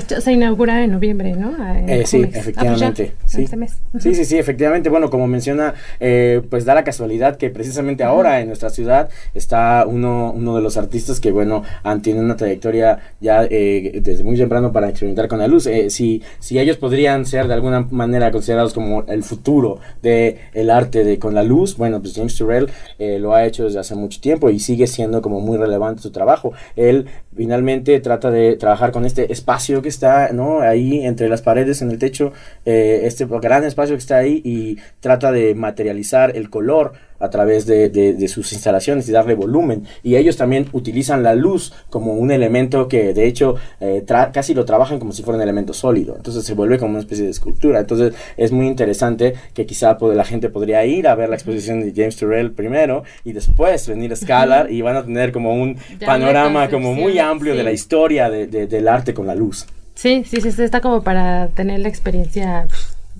Se 0.00 0.32
inaugura 0.32 0.82
en 0.82 0.92
noviembre, 0.92 1.34
¿no? 1.34 1.54
En 1.76 1.88
eh, 1.88 2.06
sí, 2.06 2.22
efectivamente. 2.32 3.12
Ah, 3.12 3.18
pues 3.20 3.32
sí. 3.32 3.42
Este 3.42 3.56
mes. 3.56 3.72
Uh 3.92 3.98
-huh. 3.98 4.00
sí, 4.00 4.14
sí, 4.14 4.24
sí, 4.24 4.38
efectivamente. 4.38 4.88
Bueno, 4.88 5.10
como 5.10 5.26
menciona, 5.26 5.74
eh, 6.00 6.40
pues 6.48 6.64
da 6.64 6.74
la 6.74 6.82
casualidad 6.82 7.36
que 7.36 7.50
precisamente 7.50 8.02
uh 8.02 8.06
-huh. 8.06 8.10
ahora 8.10 8.40
en 8.40 8.46
nuestra 8.46 8.70
ciudad 8.70 9.10
está 9.34 9.84
uno, 9.86 10.32
uno 10.32 10.56
de 10.56 10.62
los 10.62 10.78
artistas 10.78 11.20
que, 11.20 11.30
bueno, 11.30 11.62
han 11.82 12.00
tenido 12.00 12.24
una 12.24 12.36
trayectoria 12.36 12.98
ya 13.20 13.44
eh, 13.50 14.00
desde 14.02 14.24
muy 14.24 14.38
temprano 14.38 14.72
para 14.72 14.88
experimentar 14.88 15.28
con 15.28 15.40
la 15.40 15.46
luz. 15.46 15.66
Eh, 15.66 15.90
si, 15.90 16.22
si 16.38 16.58
ellos 16.58 16.78
podrían 16.78 17.26
ser 17.26 17.46
de 17.46 17.54
alguna 17.54 17.86
manera 17.90 18.30
considerados 18.30 18.72
como 18.72 19.04
el 19.08 19.22
futuro 19.22 19.78
del 20.02 20.36
el 20.54 20.70
arte 20.70 21.04
de 21.04 21.18
con 21.18 21.34
la 21.34 21.42
luz, 21.42 21.76
bueno, 21.76 22.00
pues 22.00 22.14
James 22.14 22.34
Turrell 22.34 22.70
eh, 22.98 23.18
lo 23.18 23.34
ha 23.34 23.44
hecho 23.44 23.64
desde 23.64 23.80
hace 23.80 23.94
mucho 23.94 24.20
tiempo 24.20 24.48
y 24.48 24.58
sigue 24.58 24.86
siendo 24.86 25.20
como 25.20 25.40
muy 25.40 25.58
relevante 25.58 26.00
su 26.00 26.10
trabajo. 26.10 26.52
Él 26.76 27.06
finalmente 27.36 28.00
trata 28.00 28.30
de 28.30 28.56
trabajar 28.56 28.90
con 28.92 29.04
este 29.04 29.32
espacio 29.32 29.81
que 29.82 29.88
está 29.88 30.32
no 30.32 30.60
ahí 30.60 31.04
entre 31.04 31.28
las 31.28 31.42
paredes 31.42 31.82
en 31.82 31.90
el 31.90 31.98
techo 31.98 32.32
eh, 32.64 33.02
este 33.04 33.26
gran 33.26 33.64
espacio 33.64 33.94
que 33.94 34.00
está 34.00 34.18
ahí 34.18 34.40
y 34.44 34.78
trata 35.00 35.32
de 35.32 35.54
materializar 35.54 36.36
el 36.36 36.48
color 36.50 36.92
a 37.22 37.30
través 37.30 37.66
de, 37.66 37.88
de, 37.88 38.14
de, 38.14 38.28
sus 38.28 38.52
instalaciones 38.52 39.08
y 39.08 39.12
darle 39.12 39.34
volumen. 39.34 39.86
Y 40.02 40.16
ellos 40.16 40.36
también 40.36 40.66
utilizan 40.72 41.22
la 41.22 41.34
luz 41.36 41.72
como 41.88 42.14
un 42.14 42.32
elemento 42.32 42.88
que 42.88 43.14
de 43.14 43.26
hecho 43.26 43.54
eh, 43.80 44.04
casi 44.32 44.54
lo 44.54 44.64
trabajan 44.64 44.98
como 44.98 45.12
si 45.12 45.22
fuera 45.22 45.36
un 45.36 45.42
elemento 45.42 45.72
sólido. 45.72 46.16
Entonces 46.16 46.44
se 46.44 46.54
vuelve 46.54 46.78
como 46.78 46.90
una 46.90 47.00
especie 47.00 47.24
de 47.24 47.30
escultura. 47.30 47.78
Entonces 47.78 48.14
es 48.36 48.50
muy 48.50 48.66
interesante 48.66 49.34
que 49.54 49.66
quizá 49.66 49.96
pues, 49.98 50.16
la 50.16 50.24
gente 50.24 50.48
podría 50.48 50.84
ir 50.84 51.06
a 51.06 51.14
ver 51.14 51.28
la 51.28 51.36
exposición 51.36 51.80
de 51.80 51.92
James 51.94 52.16
Turrell 52.16 52.50
primero 52.50 53.04
y 53.24 53.32
después 53.32 53.86
venir 53.86 54.12
a 54.12 54.16
Scalar 54.16 54.72
y 54.72 54.82
van 54.82 54.96
a 54.96 55.04
tener 55.04 55.30
como 55.32 55.54
un 55.54 55.76
Ya 56.00 56.06
panorama 56.06 56.68
como 56.68 56.92
muy 56.92 57.18
amplio 57.20 57.52
sí. 57.52 57.58
de 57.58 57.64
la 57.64 57.72
historia 57.72 58.28
de, 58.28 58.48
de, 58.48 58.66
del 58.66 58.88
arte 58.88 59.14
con 59.14 59.26
la 59.26 59.34
luz. 59.34 59.66
Sí, 59.94 60.24
sí, 60.26 60.40
sí, 60.40 60.62
está 60.62 60.80
como 60.80 61.02
para 61.02 61.48
tener 61.48 61.80
la 61.80 61.88
experiencia 61.88 62.66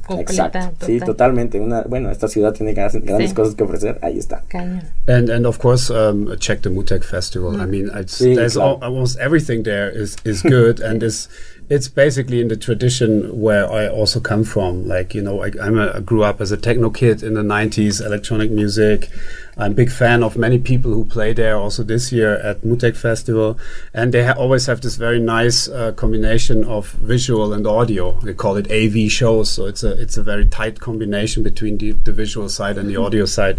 completa. 0.06 0.32
Exacto. 0.32 0.58
Total. 0.78 0.86
Sí, 0.88 1.00
totalmente. 1.00 1.60
Una, 1.60 1.82
bueno, 1.82 2.10
esta 2.10 2.28
ciudad 2.28 2.52
tiene 2.52 2.74
grandes, 2.74 3.02
grandes 3.04 3.30
Sí. 3.30 3.34
cosas 3.36 3.54
que 3.54 3.64
ofrecer. 3.64 3.98
Ahí 4.02 4.18
está. 4.18 4.42
Cañón. 4.48 4.82
And 5.06 5.30
and 5.30 5.46
of 5.46 5.58
course, 5.58 5.90
um, 5.90 6.36
check 6.38 6.62
the 6.62 6.70
Mutec 6.70 7.02
Festival. 7.04 7.60
I 7.60 7.66
mean, 7.66 7.90
it's, 7.94 8.18
Sí, 8.20 8.34
there's 8.34 8.54
claro. 8.54 8.78
al- 8.82 8.84
almost 8.92 9.18
everything 9.20 9.62
there 9.64 9.90
is 9.90 10.16
is 10.24 10.42
good, 10.42 10.80
and 10.84 11.02
is 11.02 11.28
it's 11.70 11.88
basically 11.88 12.40
in 12.40 12.48
the 12.48 12.56
tradition 12.56 13.40
where 13.40 13.64
I 13.70 13.88
also 13.88 14.20
come 14.20 14.44
from. 14.44 14.86
Like 14.86 15.14
you 15.14 15.22
know, 15.22 15.42
I, 15.44 15.50
I'm 15.60 15.78
a, 15.78 15.92
I 15.96 16.00
grew 16.00 16.22
up 16.24 16.40
as 16.40 16.52
a 16.52 16.56
techno 16.56 16.90
kid 16.90 17.22
in 17.22 17.34
the 17.34 17.42
'90s, 17.42 18.00
electronic 18.04 18.50
music. 18.50 19.08
I'm 19.56 19.72
a 19.72 19.74
big 19.74 19.90
fan 19.90 20.22
of 20.22 20.36
many 20.36 20.58
people 20.58 20.92
who 20.92 21.04
play 21.04 21.32
there. 21.34 21.56
Also 21.56 21.82
this 21.82 22.10
year 22.10 22.36
at 22.36 22.62
Mutec 22.62 22.96
Festival, 22.96 23.58
and 23.92 24.12
they 24.12 24.24
ha- 24.24 24.34
always 24.38 24.66
have 24.66 24.80
this 24.80 24.96
very 24.96 25.20
nice 25.20 25.68
uh, 25.68 25.92
combination 25.92 26.64
of 26.64 26.90
visual 26.92 27.52
and 27.52 27.66
audio. 27.66 28.12
They 28.20 28.32
call 28.32 28.56
it 28.56 28.70
AV 28.70 29.10
shows, 29.10 29.50
so 29.50 29.66
it's 29.66 29.82
a 29.82 29.92
it's 30.00 30.16
a 30.16 30.22
very 30.22 30.46
tight 30.46 30.80
combination 30.80 31.42
between 31.42 31.76
the, 31.78 31.92
the 31.92 32.12
visual 32.12 32.48
side 32.48 32.78
and 32.78 32.88
the 32.88 32.96
audio 32.96 33.26
side, 33.26 33.58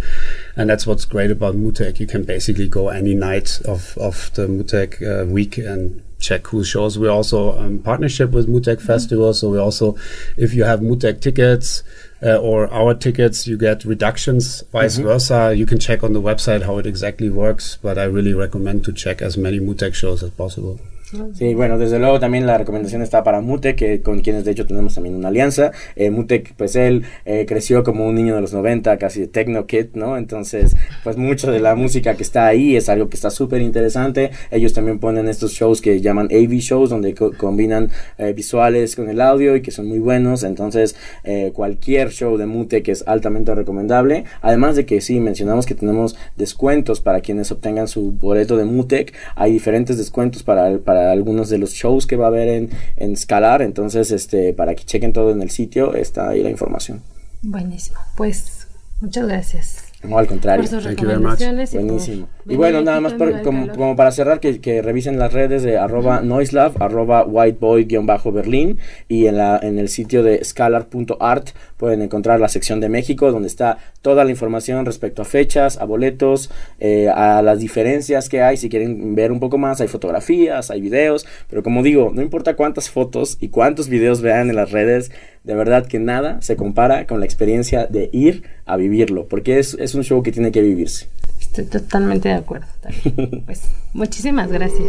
and 0.55 0.69
that's 0.69 0.87
what's 0.87 1.05
great 1.05 1.29
about 1.29 1.55
Mutec. 1.55 1.99
You 1.99 2.07
can 2.07 2.23
basically 2.23 2.67
go 2.67 2.89
any 2.89 3.13
night 3.13 3.61
of 3.65 3.95
of 3.97 4.31
the 4.33 4.47
Mutec 4.47 5.01
uh, 5.01 5.25
week 5.25 5.59
and 5.59 6.01
check 6.23 6.47
who 6.47 6.63
shows. 6.63 6.97
We're 6.97 7.11
also 7.11 7.57
in 7.59 7.79
partnership 7.79 8.31
with 8.31 8.47
Mutec 8.47 8.77
mm-hmm. 8.77 8.87
Festival, 8.87 9.33
so 9.33 9.49
we 9.49 9.59
also, 9.59 9.95
if 10.37 10.53
you 10.53 10.63
have 10.63 10.79
Mutec 10.79 11.21
tickets 11.21 11.83
uh, 12.23 12.37
or 12.37 12.71
our 12.73 12.93
tickets, 12.93 13.45
you 13.47 13.57
get 13.57 13.83
reductions. 13.83 14.63
Vice 14.71 14.95
mm-hmm. 14.95 15.07
versa, 15.07 15.53
you 15.55 15.65
can 15.65 15.79
check 15.79 16.03
on 16.03 16.13
the 16.13 16.21
website 16.21 16.63
how 16.63 16.77
it 16.77 16.85
exactly 16.85 17.29
works. 17.29 17.77
But 17.81 17.97
I 17.97 18.05
really 18.05 18.33
recommend 18.33 18.85
to 18.85 18.93
check 18.93 19.21
as 19.21 19.37
many 19.37 19.59
Mutec 19.59 19.93
shows 19.93 20.23
as 20.23 20.31
possible. 20.31 20.79
Sí, 21.33 21.53
bueno, 21.53 21.77
desde 21.77 21.99
luego 21.99 22.19
también 22.19 22.47
la 22.47 22.57
recomendación 22.57 23.01
está 23.01 23.23
para 23.23 23.39
Mutec, 23.41 23.75
que 23.75 24.01
con 24.01 24.21
quienes 24.21 24.45
de 24.45 24.51
hecho 24.51 24.65
tenemos 24.65 24.95
también 24.95 25.15
una 25.15 25.27
alianza. 25.27 25.71
Eh, 25.95 26.09
Mutec, 26.09 26.53
pues 26.55 26.75
él 26.75 27.03
eh, 27.25 27.45
creció 27.47 27.83
como 27.83 28.07
un 28.07 28.15
niño 28.15 28.33
de 28.35 28.41
los 28.41 28.53
90, 28.53 28.97
casi 28.97 29.21
de 29.21 29.27
techno 29.27 29.65
kid, 29.67 29.87
¿no? 29.93 30.17
Entonces, 30.17 30.75
pues 31.03 31.17
mucho 31.17 31.51
de 31.51 31.59
la 31.59 31.75
música 31.75 32.15
que 32.15 32.23
está 32.23 32.47
ahí 32.47 32.75
es 32.75 32.89
algo 32.89 33.09
que 33.09 33.15
está 33.15 33.29
súper 33.29 33.61
interesante. 33.61 34.31
Ellos 34.49 34.73
también 34.73 34.99
ponen 34.99 35.27
estos 35.27 35.51
shows 35.51 35.81
que 35.81 36.01
llaman 36.01 36.29
AV 36.31 36.53
shows, 36.59 36.89
donde 36.89 37.13
co- 37.13 37.31
combinan 37.37 37.91
eh, 38.17 38.33
visuales 38.33 38.95
con 38.95 39.09
el 39.09 39.21
audio 39.21 39.55
y 39.55 39.61
que 39.61 39.71
son 39.71 39.87
muy 39.87 39.99
buenos. 39.99 40.43
Entonces, 40.43 40.95
eh, 41.23 41.51
cualquier 41.53 42.09
show 42.09 42.37
de 42.37 42.45
Mutec 42.47 42.87
es 42.87 43.03
altamente 43.07 43.53
recomendable. 43.53 44.23
Además 44.41 44.75
de 44.75 44.85
que 44.85 44.99
sí, 45.01 45.19
mencionamos 45.19 45.65
que 45.65 45.75
tenemos 45.75 46.15
descuentos 46.37 47.01
para 47.01 47.21
quienes 47.21 47.51
obtengan 47.51 47.87
su 47.87 48.11
boleto 48.13 48.57
de 48.57 48.65
Mutec. 48.65 49.13
Hay 49.35 49.51
diferentes 49.51 49.97
descuentos 49.97 50.41
para, 50.43 50.77
para 50.79 51.02
algunos 51.11 51.49
de 51.49 51.57
los 51.57 51.71
shows 51.73 52.07
que 52.07 52.15
va 52.15 52.25
a 52.25 52.27
haber 52.29 52.47
en, 52.47 52.69
en 52.95 53.15
Scalar. 53.17 53.61
Entonces, 53.61 54.11
este, 54.11 54.53
para 54.53 54.75
que 54.75 54.83
chequen 54.83 55.13
todo 55.13 55.31
en 55.31 55.41
el 55.41 55.49
sitio, 55.49 55.93
está 55.93 56.29
ahí 56.29 56.43
la 56.43 56.49
información. 56.49 57.01
Buenísimo. 57.41 57.99
Pues 58.15 58.67
muchas 59.01 59.27
gracias. 59.27 59.92
No, 60.03 60.17
al 60.17 60.27
contrario. 60.27 60.63
Por 60.69 60.69
sus 60.81 60.83
recomendaciones 60.83 61.73
y 61.73 61.77
Buenísimo. 61.77 62.27
Y 62.45 62.55
bueno, 62.57 62.81
nada 62.81 62.99
más 62.99 63.13
por- 63.13 63.41
como, 63.41 63.95
para 63.95 64.11
cerrar, 64.11 64.39
que, 64.41 64.59
que 64.59 64.81
revisen 64.81 65.17
las 65.17 65.31
redes 65.31 65.63
de 65.63 65.77
arroba 65.77 66.19
noiselove, 66.21 66.75
arroba 66.79 67.25
whiteboy-berlin 67.25 68.79
y 69.07 69.27
en, 69.27 69.37
la, 69.37 69.59
en 69.61 69.79
el 69.79 69.87
sitio 69.89 70.23
de 70.23 70.43
scalar.art 70.43 71.49
pueden 71.77 72.01
encontrar 72.01 72.39
la 72.39 72.49
sección 72.49 72.79
de 72.79 72.89
México 72.89 73.31
donde 73.31 73.47
está 73.47 73.77
toda 74.01 74.25
la 74.25 74.31
información 74.31 74.85
respecto 74.85 75.21
a 75.21 75.25
fechas, 75.25 75.77
a 75.77 75.85
boletos, 75.85 76.51
eh, 76.79 77.07
a 77.09 77.41
las 77.41 77.59
diferencias 77.59 78.27
que 78.29 78.41
hay. 78.41 78.57
Si 78.57 78.69
quieren 78.69 79.15
ver 79.15 79.31
un 79.31 79.39
poco 79.39 79.57
más, 79.57 79.79
hay 79.81 79.87
fotografías, 79.87 80.69
hay 80.71 80.81
videos, 80.81 81.25
pero 81.49 81.63
como 81.63 81.81
digo, 81.83 82.11
no 82.13 82.21
importa 82.21 82.55
cuántas 82.55 82.89
fotos 82.89 83.37
y 83.39 83.49
cuántos 83.49 83.87
videos 83.89 84.21
vean 84.21 84.49
en 84.49 84.55
las 84.57 84.71
redes, 84.71 85.11
de 85.43 85.55
verdad 85.55 85.85
que 85.85 85.99
nada 85.99 86.41
se 86.41 86.55
compara 86.55 87.05
con 87.05 87.19
la 87.19 87.25
experiencia 87.25 87.85
de 87.87 88.09
ir 88.13 88.43
a 88.65 88.77
vivirlo, 88.77 89.27
porque 89.27 89.59
es, 89.59 89.75
es 89.79 89.95
un 89.95 90.03
show 90.03 90.23
que 90.23 90.31
tiene 90.31 90.51
que 90.51 90.61
vivirse. 90.61 91.07
Estoy 91.39 91.65
totalmente 91.65 92.29
de 92.29 92.35
acuerdo. 92.35 92.67
Pues 93.45 93.63
muchísimas 93.93 94.51
gracias. 94.51 94.87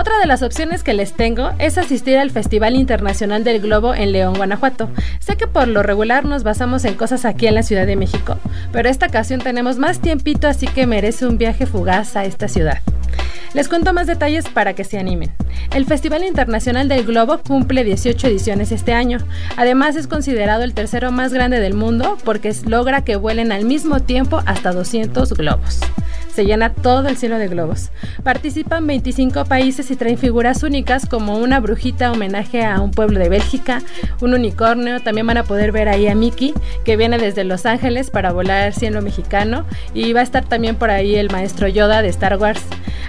Otra 0.00 0.18
de 0.18 0.24
las 0.26 0.40
opciones 0.40 0.82
que 0.82 0.94
les 0.94 1.12
tengo 1.12 1.50
es 1.58 1.76
asistir 1.76 2.16
al 2.16 2.30
Festival 2.30 2.74
Internacional 2.74 3.44
del 3.44 3.60
Globo 3.60 3.94
en 3.94 4.12
León, 4.12 4.32
Guanajuato. 4.32 4.88
Sé 5.18 5.36
que 5.36 5.46
por 5.46 5.68
lo 5.68 5.82
regular 5.82 6.24
nos 6.24 6.42
basamos 6.42 6.86
en 6.86 6.94
cosas 6.94 7.26
aquí 7.26 7.46
en 7.46 7.54
la 7.54 7.62
Ciudad 7.62 7.86
de 7.86 7.96
México, 7.96 8.38
pero 8.72 8.88
esta 8.88 9.08
ocasión 9.08 9.42
tenemos 9.42 9.76
más 9.76 10.00
tiempito, 10.00 10.48
así 10.48 10.66
que 10.66 10.86
merece 10.86 11.26
un 11.26 11.36
viaje 11.36 11.66
fugaz 11.66 12.16
a 12.16 12.24
esta 12.24 12.48
ciudad. 12.48 12.78
Les 13.52 13.68
cuento 13.68 13.92
más 13.92 14.06
detalles 14.06 14.48
para 14.48 14.72
que 14.72 14.84
se 14.84 14.98
animen. 14.98 15.32
El 15.74 15.84
Festival 15.84 16.24
Internacional 16.24 16.88
del 16.88 17.04
Globo 17.04 17.38
cumple 17.46 17.84
18 17.84 18.26
ediciones 18.28 18.72
este 18.72 18.94
año. 18.94 19.18
Además 19.58 19.96
es 19.96 20.06
considerado 20.06 20.62
el 20.62 20.72
tercero 20.72 21.12
más 21.12 21.34
grande 21.34 21.60
del 21.60 21.74
mundo 21.74 22.16
porque 22.24 22.54
logra 22.64 23.04
que 23.04 23.16
vuelen 23.16 23.52
al 23.52 23.66
mismo 23.66 24.00
tiempo 24.00 24.42
hasta 24.46 24.72
200 24.72 25.34
globos. 25.34 25.80
Se 26.34 26.44
llena 26.44 26.72
todo 26.72 27.08
el 27.08 27.16
cielo 27.16 27.38
de 27.38 27.48
globos. 27.48 27.90
Participan 28.22 28.86
25 28.86 29.44
países 29.44 29.90
y 29.90 29.96
traen 29.96 30.18
figuras 30.18 30.62
únicas 30.62 31.06
como 31.06 31.38
una 31.38 31.60
brujita 31.60 32.12
homenaje 32.12 32.64
a 32.64 32.80
un 32.80 32.90
pueblo 32.90 33.18
de 33.18 33.28
Bélgica, 33.28 33.82
un 34.20 34.34
unicornio, 34.34 35.00
también 35.00 35.26
van 35.26 35.38
a 35.38 35.44
poder 35.44 35.72
ver 35.72 35.88
ahí 35.88 36.06
a 36.08 36.14
Mickey 36.14 36.54
que 36.84 36.96
viene 36.96 37.18
desde 37.18 37.44
Los 37.44 37.66
Ángeles 37.66 38.10
para 38.10 38.32
volar 38.32 38.72
cielo 38.72 39.02
mexicano 39.02 39.64
y 39.94 40.12
va 40.12 40.20
a 40.20 40.24
estar 40.24 40.44
también 40.44 40.76
por 40.76 40.90
ahí 40.90 41.16
el 41.16 41.30
maestro 41.30 41.68
Yoda 41.68 42.02
de 42.02 42.08
Star 42.08 42.36
Wars. 42.36 42.62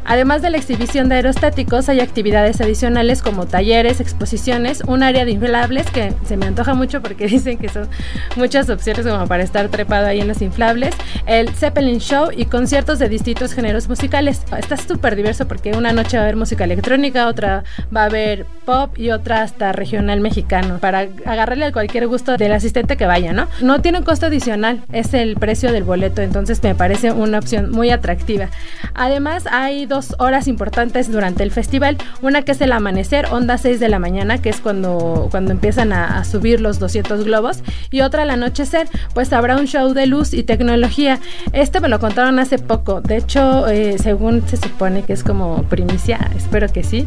Además 0.06 0.42
de 0.42 0.50
la 0.50 0.58
exhibición 0.58 1.10
de 1.10 1.16
aerostáticos, 1.16 1.90
hay 1.90 2.00
actividades 2.00 2.60
adicionales 2.62 3.22
como 3.22 3.46
talleres, 3.46 4.00
exposiciones, 4.00 4.82
un 4.88 5.04
área 5.04 5.26
de 5.26 5.32
inflables 5.32 5.90
que 5.90 6.14
se 6.26 6.38
me 6.38 6.48
antoja 6.48 6.74
mucho 6.74 7.02
porque 7.02 7.28
dicen 7.28 7.58
que 7.58 7.70
son 7.70 7.88
muchas 8.36 8.70
opciones 8.70 9.06
como 9.06 9.28
para 9.28 9.44
estar 9.44 9.70
trepado 9.70 10.08
ahí 10.08 10.20
en 10.20 10.28
los 10.28 10.42
inflables, 10.42 10.96
el 11.26 11.50
Zeppelin 11.50 12.00
Show 12.00 12.30
y 12.36 12.46
conciertos 12.46 13.00
de 13.00 13.10
distintos 13.10 13.54
géneros 13.54 13.88
musicales. 13.88 14.42
Está 14.58 14.78
súper 14.78 15.16
diverso 15.16 15.48
porque 15.48 15.72
una 15.72 15.92
noche 15.92 16.18
va 16.18 16.24
a 16.24 16.26
haber 16.26 16.36
música 16.36 16.64
electrónica, 16.64 17.28
otra 17.28 17.64
va 17.96 18.04
a 18.04 18.06
haber 18.06 18.46
pop 18.66 18.98
y 18.98 19.12
otra 19.12 19.42
hasta 19.44 19.72
regional 19.72 20.20
mexicano 20.22 20.80
para 20.80 21.08
agarrarle 21.26 21.66
a 21.66 21.72
cualquier 21.72 22.08
gusto 22.08 22.38
del 22.38 22.54
asistente 22.54 22.98
que 22.98 23.06
vaya, 23.06 23.34
¿no? 23.34 23.48
No 23.62 23.82
tiene 23.82 24.00
un 24.00 24.04
costo 24.04 24.28
adicional, 24.28 24.84
es 24.92 25.14
el 25.14 25.36
precio 25.36 25.72
del 25.72 25.84
boleto, 25.84 26.22
entonces 26.22 26.62
me 26.64 26.76
parece 26.76 27.12
una 27.12 27.40
opción 27.40 27.72
muy 27.72 27.90
atractiva. 27.90 28.50
Además, 28.94 29.46
hay 29.52 29.86
dos 29.92 30.16
horas 30.20 30.48
importantes 30.48 31.12
durante 31.12 31.44
el 31.44 31.52
festival. 31.52 31.98
Una 32.22 32.44
que 32.44 32.54
es 32.54 32.62
el 32.62 32.72
amanecer, 32.72 33.26
onda 33.30 33.58
6 33.58 33.82
de 33.82 33.90
la 33.90 34.00
mañana, 34.00 34.38
que 34.42 34.50
es 34.50 34.62
cuando, 34.62 35.28
cuando 35.30 35.52
empiezan 35.52 35.92
a, 35.92 36.18
a 36.18 36.24
subir 36.24 36.62
los 36.62 36.80
200 36.80 37.26
globos. 37.26 37.62
Y 37.92 38.00
otra 38.00 38.24
al 38.24 38.30
anochecer, 38.30 38.88
pues 39.14 39.34
habrá 39.34 39.58
un 39.58 39.68
show 39.68 39.94
de 39.94 40.06
luz 40.06 40.34
y 40.34 40.44
tecnología. 40.44 41.20
Este 41.52 41.82
me 41.82 41.90
lo 41.90 42.00
contaron 42.00 42.40
hace 42.40 42.58
poco. 42.58 43.02
De 43.02 43.18
hecho, 43.18 43.68
eh, 43.68 43.98
según 44.00 44.48
se 44.48 44.56
supone 44.56 45.04
que 45.04 45.12
es 45.12 45.24
como 45.24 45.64
primicia, 45.64 46.32
espero 46.38 46.70
que 46.70 46.84
sí. 46.84 47.06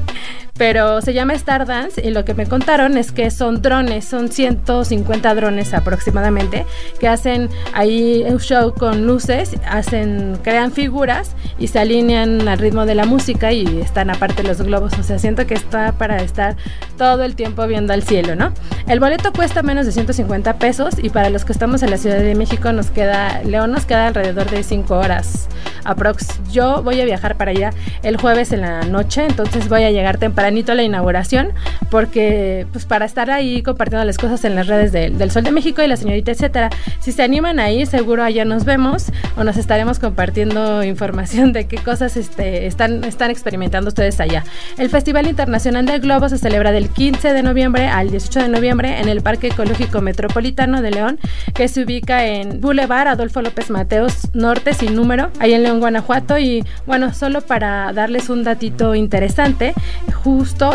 Pero 0.56 1.00
se 1.00 1.12
llama 1.12 1.34
Star 1.34 1.66
Dance 1.66 2.00
y 2.00 2.10
lo 2.10 2.24
que 2.24 2.32
me 2.32 2.46
contaron 2.46 2.96
es 2.96 3.10
que 3.10 3.30
son 3.32 3.60
drones, 3.60 4.04
son 4.04 4.30
150 4.30 5.34
drones 5.34 5.74
aproximadamente, 5.74 6.64
que 7.00 7.08
hacen 7.08 7.48
ahí 7.72 8.24
un 8.28 8.38
show 8.38 8.72
con 8.72 9.04
luces, 9.04 9.56
hacen, 9.68 10.38
crean 10.44 10.70
figuras 10.70 11.32
y 11.58 11.66
se 11.66 11.80
alinean 11.80 12.46
al 12.46 12.58
ritmo 12.58 12.86
de 12.86 12.94
la 12.94 13.04
música 13.04 13.52
y 13.52 13.80
están 13.80 14.10
aparte 14.10 14.44
los 14.44 14.62
globos. 14.62 14.96
O 14.96 15.02
sea, 15.02 15.18
siento 15.18 15.44
que 15.44 15.54
está 15.54 15.90
para 15.92 16.18
estar 16.18 16.56
todo 16.96 17.24
el 17.24 17.34
tiempo 17.34 17.66
viendo 17.66 17.92
al 17.92 18.04
cielo, 18.04 18.36
¿no? 18.36 18.52
El 18.86 19.00
boleto 19.00 19.32
cuesta 19.32 19.64
menos 19.64 19.86
de 19.86 19.92
150 19.92 20.58
pesos 20.58 20.94
y 21.02 21.10
para 21.10 21.30
los 21.30 21.44
que 21.44 21.52
estamos 21.52 21.82
en 21.82 21.90
la 21.90 21.96
Ciudad 21.96 22.18
de 22.18 22.34
México 22.36 22.72
nos 22.72 22.92
queda, 22.92 23.42
León 23.42 23.72
nos 23.72 23.86
queda 23.86 24.06
alrededor 24.06 24.48
de 24.48 24.62
5 24.62 24.94
horas 24.94 25.48
aprox. 25.84 26.40
Yo 26.50 26.82
voy 26.82 27.00
a 27.00 27.04
viajar 27.04 27.36
para 27.36 27.50
allá 27.50 27.72
el 28.02 28.16
jueves 28.16 28.52
en 28.52 28.62
la 28.62 28.82
noche, 28.82 29.24
entonces 29.24 29.68
voy 29.68 29.84
a 29.84 29.90
llegar 29.90 30.18
tempranito 30.44 30.74
la 30.74 30.82
inauguración 30.82 31.52
porque 31.90 32.66
pues 32.72 32.84
para 32.84 33.06
estar 33.06 33.30
ahí 33.30 33.62
compartiendo 33.62 34.04
las 34.04 34.18
cosas 34.18 34.44
en 34.44 34.54
las 34.54 34.66
redes 34.66 34.92
de- 34.92 35.08
del 35.10 35.30
Sol 35.30 35.42
de 35.42 35.52
México 35.52 35.82
y 35.82 35.86
la 35.86 35.96
señorita 35.96 36.32
etcétera. 36.32 36.68
Si 37.00 37.12
se 37.12 37.22
animan 37.22 37.58
ahí, 37.60 37.86
seguro 37.86 38.22
allá 38.22 38.44
nos 38.44 38.64
vemos 38.66 39.06
o 39.36 39.44
nos 39.44 39.56
estaremos 39.56 39.98
compartiendo 39.98 40.84
información 40.84 41.52
de 41.54 41.66
qué 41.66 41.76
cosas 41.78 42.16
este, 42.18 42.66
están, 42.66 43.04
están 43.04 43.30
experimentando 43.30 43.88
ustedes 43.88 44.20
allá. 44.20 44.44
El 44.76 44.90
Festival 44.90 45.26
Internacional 45.28 45.86
del 45.86 46.00
Globo 46.00 46.28
se 46.28 46.36
celebra 46.36 46.72
del 46.72 46.88
15 46.90 47.32
de 47.32 47.42
noviembre 47.42 47.86
al 47.88 48.10
18 48.10 48.42
de 48.42 48.48
noviembre 48.48 49.00
en 49.00 49.08
el 49.08 49.22
Parque 49.22 49.46
Ecológico 49.46 50.02
Metropolitano 50.02 50.82
de 50.82 50.90
León, 50.90 51.18
que 51.54 51.68
se 51.68 51.82
ubica 51.84 52.26
en 52.26 52.60
Boulevard 52.60 53.08
Adolfo 53.08 53.40
López 53.40 53.70
Mateos 53.70 54.28
Norte 54.34 54.74
sin 54.74 54.94
número, 54.94 55.30
ahí 55.38 55.54
en 55.54 55.62
León, 55.62 55.80
Guanajuato. 55.80 56.38
Y 56.38 56.64
bueno, 56.86 57.14
solo 57.14 57.40
para 57.40 57.92
darles 57.94 58.28
un 58.28 58.44
datito 58.44 58.94
interesante, 58.94 59.74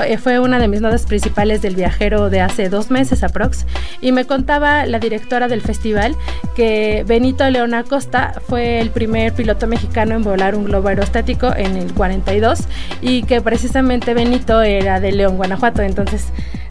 eh, 0.05 0.17
fue 0.17 0.39
una 0.39 0.57
de 0.59 0.67
mis 0.67 0.81
notas 0.81 1.05
principales 1.05 1.61
del 1.61 1.75
viajero 1.75 2.29
de 2.29 2.41
hace 2.41 2.69
dos 2.69 2.89
meses 2.91 3.23
aprox, 3.23 3.65
y 4.01 4.11
me 4.11 4.25
contaba 4.25 4.85
la 4.85 4.99
directora 4.99 5.47
del 5.47 5.61
festival 5.61 6.15
que 6.55 7.03
Benito 7.05 7.49
León 7.49 7.73
Acosta 7.73 8.41
fue 8.47 8.79
el 8.79 8.89
primer 8.89 9.33
piloto 9.33 9.67
mexicano 9.67 10.15
en 10.15 10.23
volar 10.23 10.55
un 10.55 10.65
globo 10.65 10.87
aerostático 10.87 11.53
en 11.55 11.75
el 11.75 11.93
42 11.93 12.61
y 13.01 13.23
que 13.23 13.41
precisamente 13.41 14.13
Benito 14.13 14.61
era 14.61 14.99
de 14.99 15.11
León, 15.11 15.37
Guanajuato. 15.37 15.81
Entonces, 15.81 16.25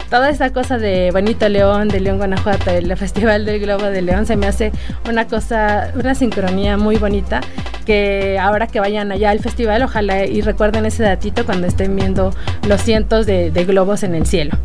toda 0.09 0.29
esta 0.29 0.51
cosa 0.51 0.77
de 0.77 1.11
Benito 1.11 1.47
León, 1.49 1.87
de 1.87 1.99
León, 1.99 2.17
Guanajuato, 2.17 2.71
el 2.71 2.95
Festival 2.97 3.45
del 3.45 3.59
Globo 3.59 3.85
de 3.85 4.01
León, 4.01 4.25
se 4.25 4.35
me 4.35 4.47
hace 4.47 4.71
una 5.07 5.27
cosa, 5.27 5.91
una 5.95 6.15
sincronía 6.15 6.77
muy 6.77 6.97
bonita 6.97 7.41
que 7.85 8.37
ahora 8.39 8.67
que 8.67 8.79
vayan 8.79 9.11
allá 9.11 9.31
al 9.31 9.39
festival, 9.39 9.81
ojalá 9.83 10.25
y 10.25 10.41
recuerden 10.41 10.85
ese 10.85 11.03
datito 11.03 11.45
cuando 11.45 11.67
estén 11.67 11.95
viendo 11.95 12.31
los 12.67 12.81
cientos 12.81 13.25
de, 13.25 13.49
globos 13.65 14.03
en 14.03 14.15
el 14.15 14.25
cielo. 14.25 14.57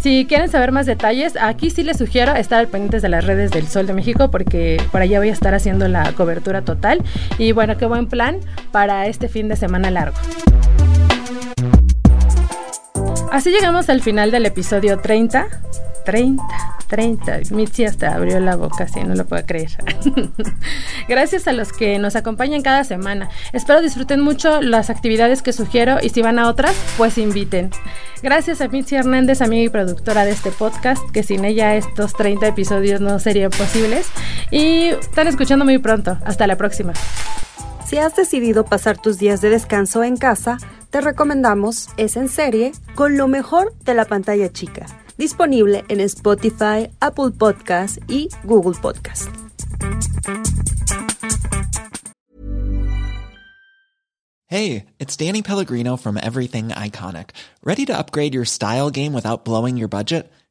Si 0.00 0.26
quieren 0.26 0.48
saber 0.48 0.70
más 0.70 0.86
detalles, 0.86 1.36
aquí 1.40 1.70
sí 1.70 1.82
les 1.82 1.98
sugiero 1.98 2.34
estar 2.34 2.66
pendientes 2.68 3.02
de 3.02 3.08
las 3.08 3.24
redes 3.24 3.50
del 3.50 3.66
Sol 3.66 3.86
de 3.86 3.94
México 3.94 4.30
porque 4.30 4.80
por 4.92 5.00
allá 5.00 5.18
voy 5.18 5.28
a 5.28 5.32
estar 5.32 5.54
haciendo 5.54 5.88
la 5.88 6.12
cobertura 6.12 6.62
total. 6.62 7.02
Y 7.36 7.52
bueno, 7.52 7.76
qué 7.76 7.86
buen 7.86 8.06
plan 8.06 8.38
para 8.70 9.06
este 9.06 9.28
fin 9.28 9.48
de 9.48 9.56
semana 9.56 9.90
largo. 9.90 10.16
Así 13.30 13.50
llegamos 13.50 13.88
al 13.90 14.00
final 14.00 14.30
del 14.30 14.46
episodio 14.46 14.98
30. 14.98 15.48
30, 16.04 16.42
30. 16.86 17.40
Mitzi 17.50 17.84
hasta 17.84 18.14
abrió 18.14 18.40
la 18.40 18.56
boca, 18.56 18.84
así 18.84 19.00
no 19.00 19.14
lo 19.14 19.26
puedo 19.26 19.44
creer. 19.44 19.70
Gracias 21.08 21.46
a 21.46 21.52
los 21.52 21.74
que 21.74 21.98
nos 21.98 22.16
acompañan 22.16 22.62
cada 22.62 22.84
semana. 22.84 23.28
Espero 23.52 23.82
disfruten 23.82 24.20
mucho 24.20 24.62
las 24.62 24.88
actividades 24.88 25.42
que 25.42 25.52
sugiero 25.52 25.98
y 26.00 26.08
si 26.08 26.22
van 26.22 26.38
a 26.38 26.48
otras, 26.48 26.74
pues 26.96 27.18
inviten. 27.18 27.70
Gracias 28.22 28.62
a 28.62 28.68
Mitzi 28.68 28.96
Hernández, 28.96 29.42
amiga 29.42 29.64
y 29.64 29.68
productora 29.68 30.24
de 30.24 30.30
este 30.30 30.50
podcast, 30.50 31.02
que 31.10 31.22
sin 31.22 31.44
ella 31.44 31.76
estos 31.76 32.14
30 32.14 32.46
episodios 32.46 33.02
no 33.02 33.18
serían 33.18 33.50
posibles. 33.50 34.08
Y 34.50 34.86
están 34.86 35.28
escuchando 35.28 35.66
muy 35.66 35.76
pronto. 35.76 36.16
Hasta 36.24 36.46
la 36.46 36.56
próxima. 36.56 36.94
Si 37.88 37.96
has 37.96 38.14
decidido 38.14 38.66
pasar 38.66 39.00
tus 39.00 39.16
días 39.16 39.40
de 39.40 39.48
descanso 39.48 40.04
en 40.04 40.18
casa, 40.18 40.58
te 40.90 41.00
recomendamos 41.00 41.88
Es 41.96 42.18
en 42.18 42.28
serie 42.28 42.72
con 42.94 43.16
lo 43.16 43.28
mejor 43.28 43.72
de 43.82 43.94
la 43.94 44.04
pantalla 44.04 44.52
chica, 44.52 44.84
disponible 45.16 45.86
en 45.88 46.00
Spotify, 46.00 46.90
Apple 47.00 47.30
Podcast 47.30 47.96
y 48.06 48.28
Google 48.44 48.78
Podcast. 48.78 49.30
Hey, 54.48 54.84
it's 54.98 55.16
Danny 55.16 55.40
Pellegrino 55.40 55.96
from 55.96 56.18
Everything 56.18 56.68
Iconic. 56.68 57.30
Ready 57.64 57.86
to 57.86 57.96
upgrade 57.96 58.34
your 58.34 58.44
style 58.44 58.90
game 58.90 59.14
without 59.14 59.46
blowing 59.46 59.78
your 59.78 59.88
budget? 59.88 60.30